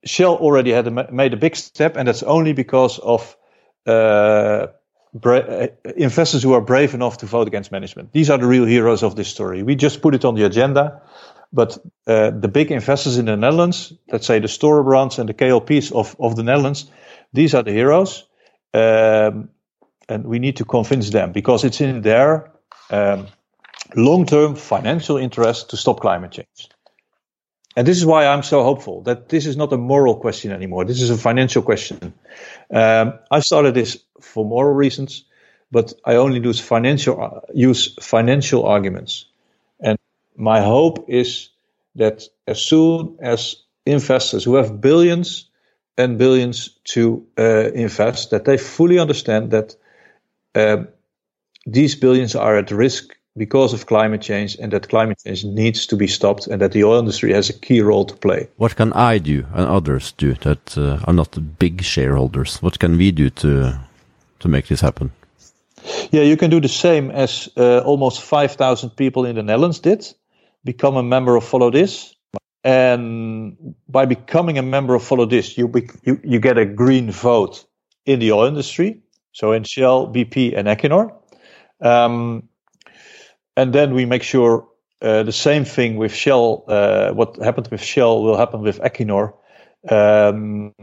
Shell 0.06 0.36
already 0.36 0.72
had 0.72 0.86
a, 0.86 1.12
made 1.12 1.34
a 1.34 1.36
big 1.36 1.56
step, 1.56 1.96
and 1.96 2.08
that's 2.08 2.22
only 2.22 2.52
because 2.52 2.98
of 2.98 3.36
uh, 3.86 4.68
bra- 5.12 5.68
investors 5.96 6.42
who 6.42 6.52
are 6.52 6.60
brave 6.60 6.94
enough 6.94 7.18
to 7.18 7.26
vote 7.26 7.48
against 7.48 7.72
management. 7.72 8.12
These 8.12 8.30
are 8.30 8.38
the 8.38 8.46
real 8.46 8.64
heroes 8.64 9.02
of 9.02 9.16
this 9.16 9.28
story. 9.28 9.62
We 9.62 9.74
just 9.74 10.00
put 10.02 10.14
it 10.14 10.24
on 10.24 10.34
the 10.34 10.44
agenda, 10.44 11.02
but 11.52 11.78
uh, 12.06 12.30
the 12.30 12.48
big 12.48 12.70
investors 12.70 13.18
in 13.18 13.26
the 13.26 13.36
Netherlands, 13.36 13.92
let's 14.10 14.26
say 14.26 14.38
the 14.38 14.48
Storebrands 14.48 15.18
and 15.18 15.28
the 15.28 15.34
KLPs 15.34 15.92
of, 15.92 16.16
of 16.18 16.36
the 16.36 16.42
Netherlands, 16.42 16.90
these 17.32 17.54
are 17.54 17.62
the 17.62 17.72
heroes. 17.72 18.26
Um, 18.74 19.50
and 20.08 20.24
we 20.24 20.38
need 20.38 20.56
to 20.56 20.64
convince 20.64 21.10
them 21.10 21.32
because 21.32 21.64
it's 21.64 21.80
in 21.80 22.02
their 22.02 22.52
um, 22.90 23.26
long-term 23.94 24.54
financial 24.54 25.16
interest 25.16 25.70
to 25.70 25.76
stop 25.76 26.00
climate 26.00 26.32
change. 26.32 26.68
And 27.76 27.86
this 27.86 27.98
is 27.98 28.06
why 28.06 28.26
I'm 28.26 28.42
so 28.42 28.64
hopeful 28.64 29.02
that 29.02 29.28
this 29.28 29.44
is 29.44 29.56
not 29.56 29.72
a 29.72 29.76
moral 29.76 30.16
question 30.16 30.50
anymore. 30.50 30.86
This 30.86 31.02
is 31.02 31.10
a 31.10 31.16
financial 31.18 31.62
question. 31.62 32.14
Um, 32.72 33.12
I 33.30 33.40
started 33.40 33.74
this 33.74 33.98
for 34.20 34.46
moral 34.46 34.74
reasons, 34.74 35.24
but 35.70 35.92
I 36.06 36.16
only 36.16 36.40
use 36.40 36.58
financial 36.58 37.42
use 37.54 37.94
financial 38.00 38.64
arguments. 38.64 39.26
And 39.80 39.98
my 40.36 40.62
hope 40.62 41.04
is 41.08 41.50
that 41.96 42.22
as 42.46 42.62
soon 42.62 43.18
as 43.20 43.56
investors 43.84 44.44
who 44.44 44.54
have 44.54 44.80
billions 44.80 45.50
and 45.98 46.18
billions 46.18 46.70
to 46.84 47.26
uh, 47.38 47.70
invest, 47.72 48.30
that 48.30 48.44
they 48.44 48.56
fully 48.56 48.98
understand 48.98 49.50
that 49.50 49.76
uh, 50.54 50.84
these 51.66 51.94
billions 51.94 52.34
are 52.34 52.56
at 52.56 52.70
risk 52.70 53.15
because 53.36 53.74
of 53.74 53.86
climate 53.86 54.22
change 54.22 54.56
and 54.58 54.72
that 54.72 54.88
climate 54.88 55.18
change 55.24 55.44
needs 55.44 55.86
to 55.86 55.96
be 55.96 56.06
stopped 56.06 56.46
and 56.46 56.60
that 56.60 56.72
the 56.72 56.84
oil 56.84 56.98
industry 56.98 57.32
has 57.32 57.50
a 57.50 57.52
key 57.52 57.80
role 57.80 58.04
to 58.04 58.14
play. 58.14 58.48
What 58.56 58.76
can 58.76 58.92
I 58.92 59.18
do 59.18 59.46
and 59.54 59.68
others 59.68 60.12
do 60.12 60.34
that 60.34 60.78
uh, 60.78 60.98
are 61.04 61.12
not 61.12 61.58
big 61.58 61.82
shareholders? 61.82 62.62
What 62.62 62.78
can 62.78 62.96
we 62.96 63.12
do 63.12 63.30
to 63.30 63.78
to 64.38 64.48
make 64.48 64.66
this 64.66 64.80
happen? 64.80 65.10
Yeah, 66.10 66.22
you 66.22 66.36
can 66.36 66.50
do 66.50 66.60
the 66.60 66.68
same 66.68 67.10
as 67.10 67.48
uh, 67.56 67.78
almost 67.78 68.20
5,000 68.20 68.90
people 68.90 69.24
in 69.24 69.36
the 69.36 69.42
Netherlands 69.42 69.80
did. 69.80 70.14
Become 70.64 70.96
a 70.96 71.02
member 71.02 71.36
of 71.36 71.44
Follow 71.44 71.70
This. 71.70 72.14
And 72.64 73.74
by 73.88 74.06
becoming 74.06 74.58
a 74.58 74.62
member 74.62 74.94
of 74.94 75.04
Follow 75.04 75.26
This, 75.26 75.56
you, 75.56 75.72
you, 76.02 76.20
you 76.24 76.40
get 76.40 76.58
a 76.58 76.66
green 76.66 77.10
vote 77.10 77.64
in 78.04 78.18
the 78.18 78.32
oil 78.32 78.46
industry. 78.46 79.00
So 79.32 79.52
in 79.52 79.64
Shell, 79.64 80.12
BP, 80.12 80.56
and 80.56 80.66
Equinor. 80.66 81.14
Um, 81.80 82.48
and 83.56 83.72
then 83.72 83.94
we 83.94 84.04
make 84.04 84.22
sure 84.22 84.68
uh, 85.02 85.22
the 85.22 85.32
same 85.32 85.64
thing 85.64 85.96
with 85.96 86.14
Shell. 86.14 86.64
Uh, 86.68 87.12
what 87.12 87.36
happened 87.36 87.68
with 87.68 87.82
Shell 87.82 88.22
will 88.22 88.36
happen 88.36 88.60
with 88.62 88.80
Equinor 88.80 89.34
um, 89.88 90.74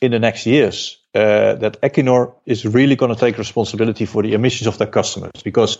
in 0.00 0.10
the 0.10 0.18
next 0.18 0.46
years. 0.46 0.98
Uh, 1.14 1.54
that 1.54 1.80
Equinor 1.82 2.34
is 2.46 2.64
really 2.64 2.94
going 2.94 3.12
to 3.12 3.18
take 3.18 3.38
responsibility 3.38 4.04
for 4.06 4.22
the 4.22 4.34
emissions 4.34 4.66
of 4.66 4.78
their 4.78 4.86
customers 4.86 5.42
because 5.42 5.78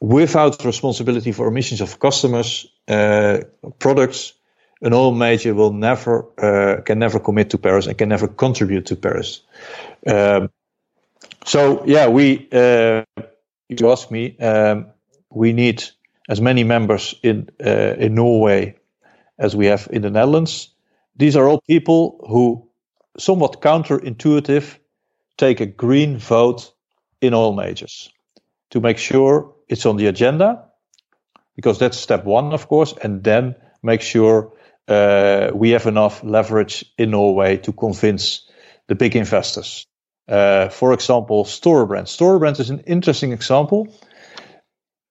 without 0.00 0.64
responsibility 0.64 1.32
for 1.32 1.48
emissions 1.48 1.80
of 1.80 1.98
customers' 1.98 2.66
uh, 2.86 3.38
products, 3.78 4.34
an 4.82 4.92
oil 4.92 5.12
major 5.12 5.54
will 5.54 5.72
never 5.72 6.26
uh, 6.38 6.82
can 6.82 6.98
never 6.98 7.18
commit 7.18 7.50
to 7.50 7.58
Paris 7.58 7.86
and 7.86 7.96
can 7.96 8.08
never 8.08 8.28
contribute 8.28 8.86
to 8.86 8.96
Paris. 8.96 9.40
Um, 10.06 10.50
so 11.44 11.84
yeah, 11.86 12.08
we 12.08 12.48
uh, 12.52 13.02
you 13.68 13.90
ask 13.90 14.10
me, 14.10 14.36
um, 14.38 14.86
we 15.36 15.52
need 15.52 15.84
as 16.28 16.40
many 16.40 16.64
members 16.64 17.14
in 17.22 17.48
uh, 17.60 17.94
in 17.98 18.14
Norway 18.14 18.74
as 19.38 19.54
we 19.54 19.66
have 19.66 19.88
in 19.90 20.02
the 20.02 20.10
Netherlands. 20.10 20.74
These 21.18 21.36
are 21.36 21.46
all 21.46 21.60
people 21.60 22.24
who, 22.28 22.68
somewhat 23.18 23.60
counterintuitive, 23.60 24.78
take 25.36 25.60
a 25.60 25.66
green 25.66 26.18
vote 26.18 26.72
in 27.20 27.34
oil 27.34 27.52
majors 27.52 28.10
to 28.70 28.80
make 28.80 28.98
sure 28.98 29.54
it's 29.68 29.86
on 29.86 29.96
the 29.96 30.08
agenda, 30.08 30.64
because 31.54 31.78
that's 31.78 31.98
step 31.98 32.24
one, 32.24 32.54
of 32.54 32.66
course, 32.68 32.94
and 33.02 33.22
then 33.24 33.54
make 33.82 34.02
sure 34.02 34.52
uh, 34.88 35.50
we 35.54 35.70
have 35.70 35.86
enough 35.88 36.22
leverage 36.24 36.84
in 36.96 37.10
Norway 37.10 37.58
to 37.58 37.72
convince 37.72 38.48
the 38.86 38.94
big 38.94 39.16
investors. 39.16 39.86
Uh, 40.28 40.68
for 40.68 40.92
example, 40.92 41.44
Storebrand. 41.44 42.06
Storebrand 42.06 42.60
is 42.60 42.70
an 42.70 42.80
interesting 42.86 43.32
example. 43.32 43.86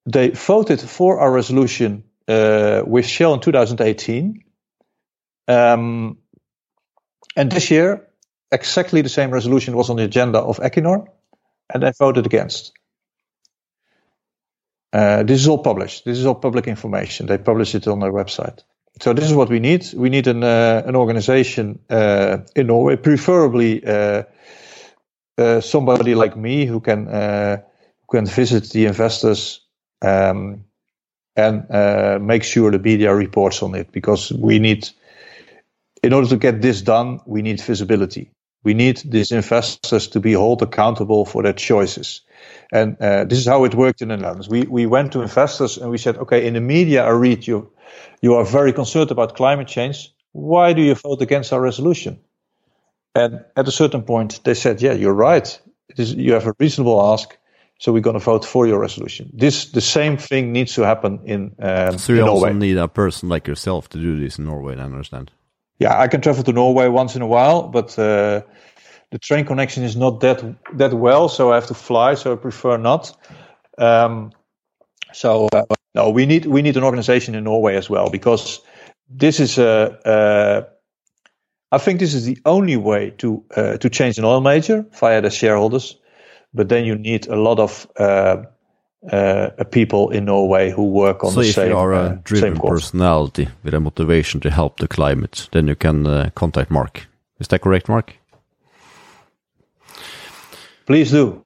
They 0.05 0.29
voted 0.29 0.81
for 0.81 1.19
our 1.19 1.31
resolution 1.31 2.03
uh, 2.27 2.83
with 2.85 3.05
Shell 3.05 3.33
in 3.33 3.39
2018. 3.39 4.43
Um, 5.47 6.17
and 7.35 7.51
this 7.51 7.71
year, 7.71 8.07
exactly 8.51 9.01
the 9.01 9.09
same 9.09 9.31
resolution 9.31 9.75
was 9.75 9.89
on 9.89 9.97
the 9.97 10.03
agenda 10.03 10.39
of 10.39 10.57
Equinor, 10.57 11.07
and 11.73 11.83
they 11.83 11.91
voted 11.97 12.25
against. 12.25 12.71
Uh, 14.93 15.23
this 15.23 15.41
is 15.41 15.47
all 15.47 15.57
published. 15.57 16.05
This 16.05 16.17
is 16.17 16.25
all 16.25 16.35
public 16.35 16.67
information. 16.67 17.25
They 17.25 17.37
publish 17.37 17.75
it 17.75 17.87
on 17.87 17.99
their 17.99 18.13
website. 18.13 18.63
So 19.01 19.11
this 19.11 19.25
is 19.25 19.33
what 19.33 19.49
we 19.49 19.59
need. 19.59 19.85
We 19.93 20.09
need 20.09 20.27
an 20.27 20.43
uh, 20.43 20.83
an 20.85 20.95
organization 20.95 21.79
uh, 21.89 22.37
in 22.55 22.67
Norway, 22.67 22.95
preferably 22.95 23.83
uh, 23.85 24.23
uh, 25.37 25.59
somebody 25.59 26.15
like 26.15 26.37
me 26.37 26.65
who 26.65 26.79
can 26.79 27.07
who 27.07 28.17
can 28.17 28.25
visit 28.25 28.69
the 28.69 28.85
investors 28.85 29.64
um, 30.01 30.65
and 31.35 32.25
make 32.25 32.43
sure 32.43 32.71
the 32.71 32.79
media 32.79 33.13
reports 33.13 33.61
on 33.61 33.75
it 33.75 33.91
because 33.91 34.31
we 34.31 34.59
need. 34.59 34.89
In 36.03 36.13
order 36.13 36.29
to 36.29 36.37
get 36.37 36.61
this 36.61 36.81
done, 36.81 37.19
we 37.25 37.41
need 37.41 37.59
visibility. 37.59 38.29
We 38.65 38.73
need 38.73 38.97
these 39.05 39.31
investors 39.31 40.07
to 40.09 40.19
be 40.19 40.31
held 40.31 40.61
accountable 40.61 41.23
for 41.25 41.43
their 41.43 41.53
choices. 41.53 42.21
And 42.71 42.97
uh, 42.99 43.25
this 43.25 43.37
is 43.37 43.45
how 43.45 43.63
it 43.63 43.75
worked 43.75 44.01
in 44.01 44.07
the 44.07 44.17
Netherlands. 44.17 44.49
We, 44.49 44.63
we 44.63 44.87
went 44.87 45.11
to 45.13 45.21
investors 45.21 45.77
and 45.77 45.91
we 45.91 45.99
said, 45.99 46.17
okay, 46.17 46.45
in 46.45 46.55
the 46.55 46.61
media, 46.61 47.05
I 47.05 47.09
read 47.09 47.45
you, 47.45 47.71
you 48.21 48.33
are 48.33 48.43
very 48.43 48.73
concerned 48.73 49.11
about 49.11 49.35
climate 49.35 49.67
change. 49.67 50.11
Why 50.31 50.73
do 50.73 50.81
you 50.81 50.95
vote 50.95 51.21
against 51.21 51.53
our 51.53 51.61
resolution? 51.61 52.19
And 53.13 53.45
at 53.55 53.67
a 53.67 53.71
certain 53.71 54.01
point, 54.01 54.43
they 54.43 54.55
said, 54.55 54.81
yeah, 54.81 54.93
you're 54.93 55.13
right. 55.13 55.59
you 55.95 56.33
have 56.33 56.47
a 56.47 56.53
reasonable 56.59 56.99
ask. 57.13 57.37
So 57.77 57.91
we're 57.91 58.01
going 58.01 58.19
to 58.19 58.23
vote 58.23 58.45
for 58.45 58.67
your 58.67 58.79
resolution. 58.79 59.29
This 59.33 59.71
the 59.71 59.81
same 59.81 60.17
thing 60.17 60.51
needs 60.51 60.73
to 60.75 60.83
happen 60.83 61.19
in. 61.25 61.55
Um, 61.59 61.97
so 61.97 62.13
you 62.13 62.21
in 62.21 62.27
also 62.27 62.45
Norway. 62.45 62.59
need 62.59 62.77
a 62.77 62.87
person 62.87 63.29
like 63.29 63.47
yourself 63.47 63.89
to 63.89 63.97
do 63.97 64.19
this 64.19 64.39
in 64.39 64.45
Norway. 64.45 64.77
I 64.77 64.83
understand. 64.83 65.31
Yeah, 65.79 65.99
I 65.99 66.07
can 66.07 66.21
travel 66.21 66.43
to 66.43 66.53
Norway 66.53 66.87
once 66.87 67.15
in 67.15 67.21
a 67.21 67.27
while, 67.27 67.67
but 67.67 67.99
uh, 67.99 68.41
the 69.11 69.19
train 69.19 69.45
connection 69.45 69.83
is 69.83 69.95
not 69.95 70.21
that 70.21 70.41
that 70.77 70.93
well, 70.93 71.27
so 71.27 71.51
I 71.51 71.55
have 71.55 71.67
to 71.67 71.73
fly. 71.73 72.15
So 72.15 72.33
I 72.33 72.35
prefer 72.37 72.77
not. 72.77 73.11
Um, 73.77 74.31
so 75.11 75.49
uh, 75.51 75.65
no, 75.93 76.09
we 76.09 76.25
need 76.25 76.45
we 76.45 76.61
need 76.61 76.77
an 76.77 76.83
organization 76.83 77.35
in 77.35 77.43
Norway 77.43 77.75
as 77.75 77.89
well 77.89 78.09
because 78.09 78.61
this 79.09 79.39
is 79.39 79.57
a. 79.57 79.97
a 80.05 80.67
I 81.71 81.77
think 81.77 81.99
this 81.99 82.13
is 82.13 82.25
the 82.25 82.37
only 82.45 82.77
way 82.77 83.09
to 83.17 83.43
uh, 83.55 83.77
to 83.77 83.89
change 83.89 84.17
an 84.17 84.23
oil 84.23 84.39
major 84.39 84.85
via 84.99 85.21
the 85.21 85.29
shareholders, 85.29 85.97
but 86.55 86.69
then 86.69 86.85
you 86.85 86.95
need 86.95 87.27
a 87.27 87.35
lot 87.35 87.59
of 87.59 87.87
uh, 87.99 88.43
uh, 89.11 89.49
people 89.71 90.09
in 90.09 90.25
Norway 90.25 90.71
who 90.71 90.83
work 90.89 91.23
on 91.23 91.31
so 91.31 91.41
the 91.41 91.49
if 91.49 91.55
same. 91.55 91.69
you 91.69 91.77
are 91.77 91.93
a 91.93 91.99
uh, 91.99 92.17
driven 92.23 92.59
personality 92.59 93.47
with 93.63 93.73
a 93.73 93.79
motivation 93.79 94.39
to 94.41 94.49
help 94.49 94.79
the 94.79 94.87
climate, 94.87 95.49
then 95.51 95.67
you 95.67 95.75
can 95.75 96.07
uh, 96.07 96.29
contact 96.35 96.71
Mark. 96.71 97.07
Is 97.39 97.47
that 97.49 97.61
correct, 97.61 97.89
Mark? 97.89 98.15
Please 100.85 101.11
do. 101.11 101.45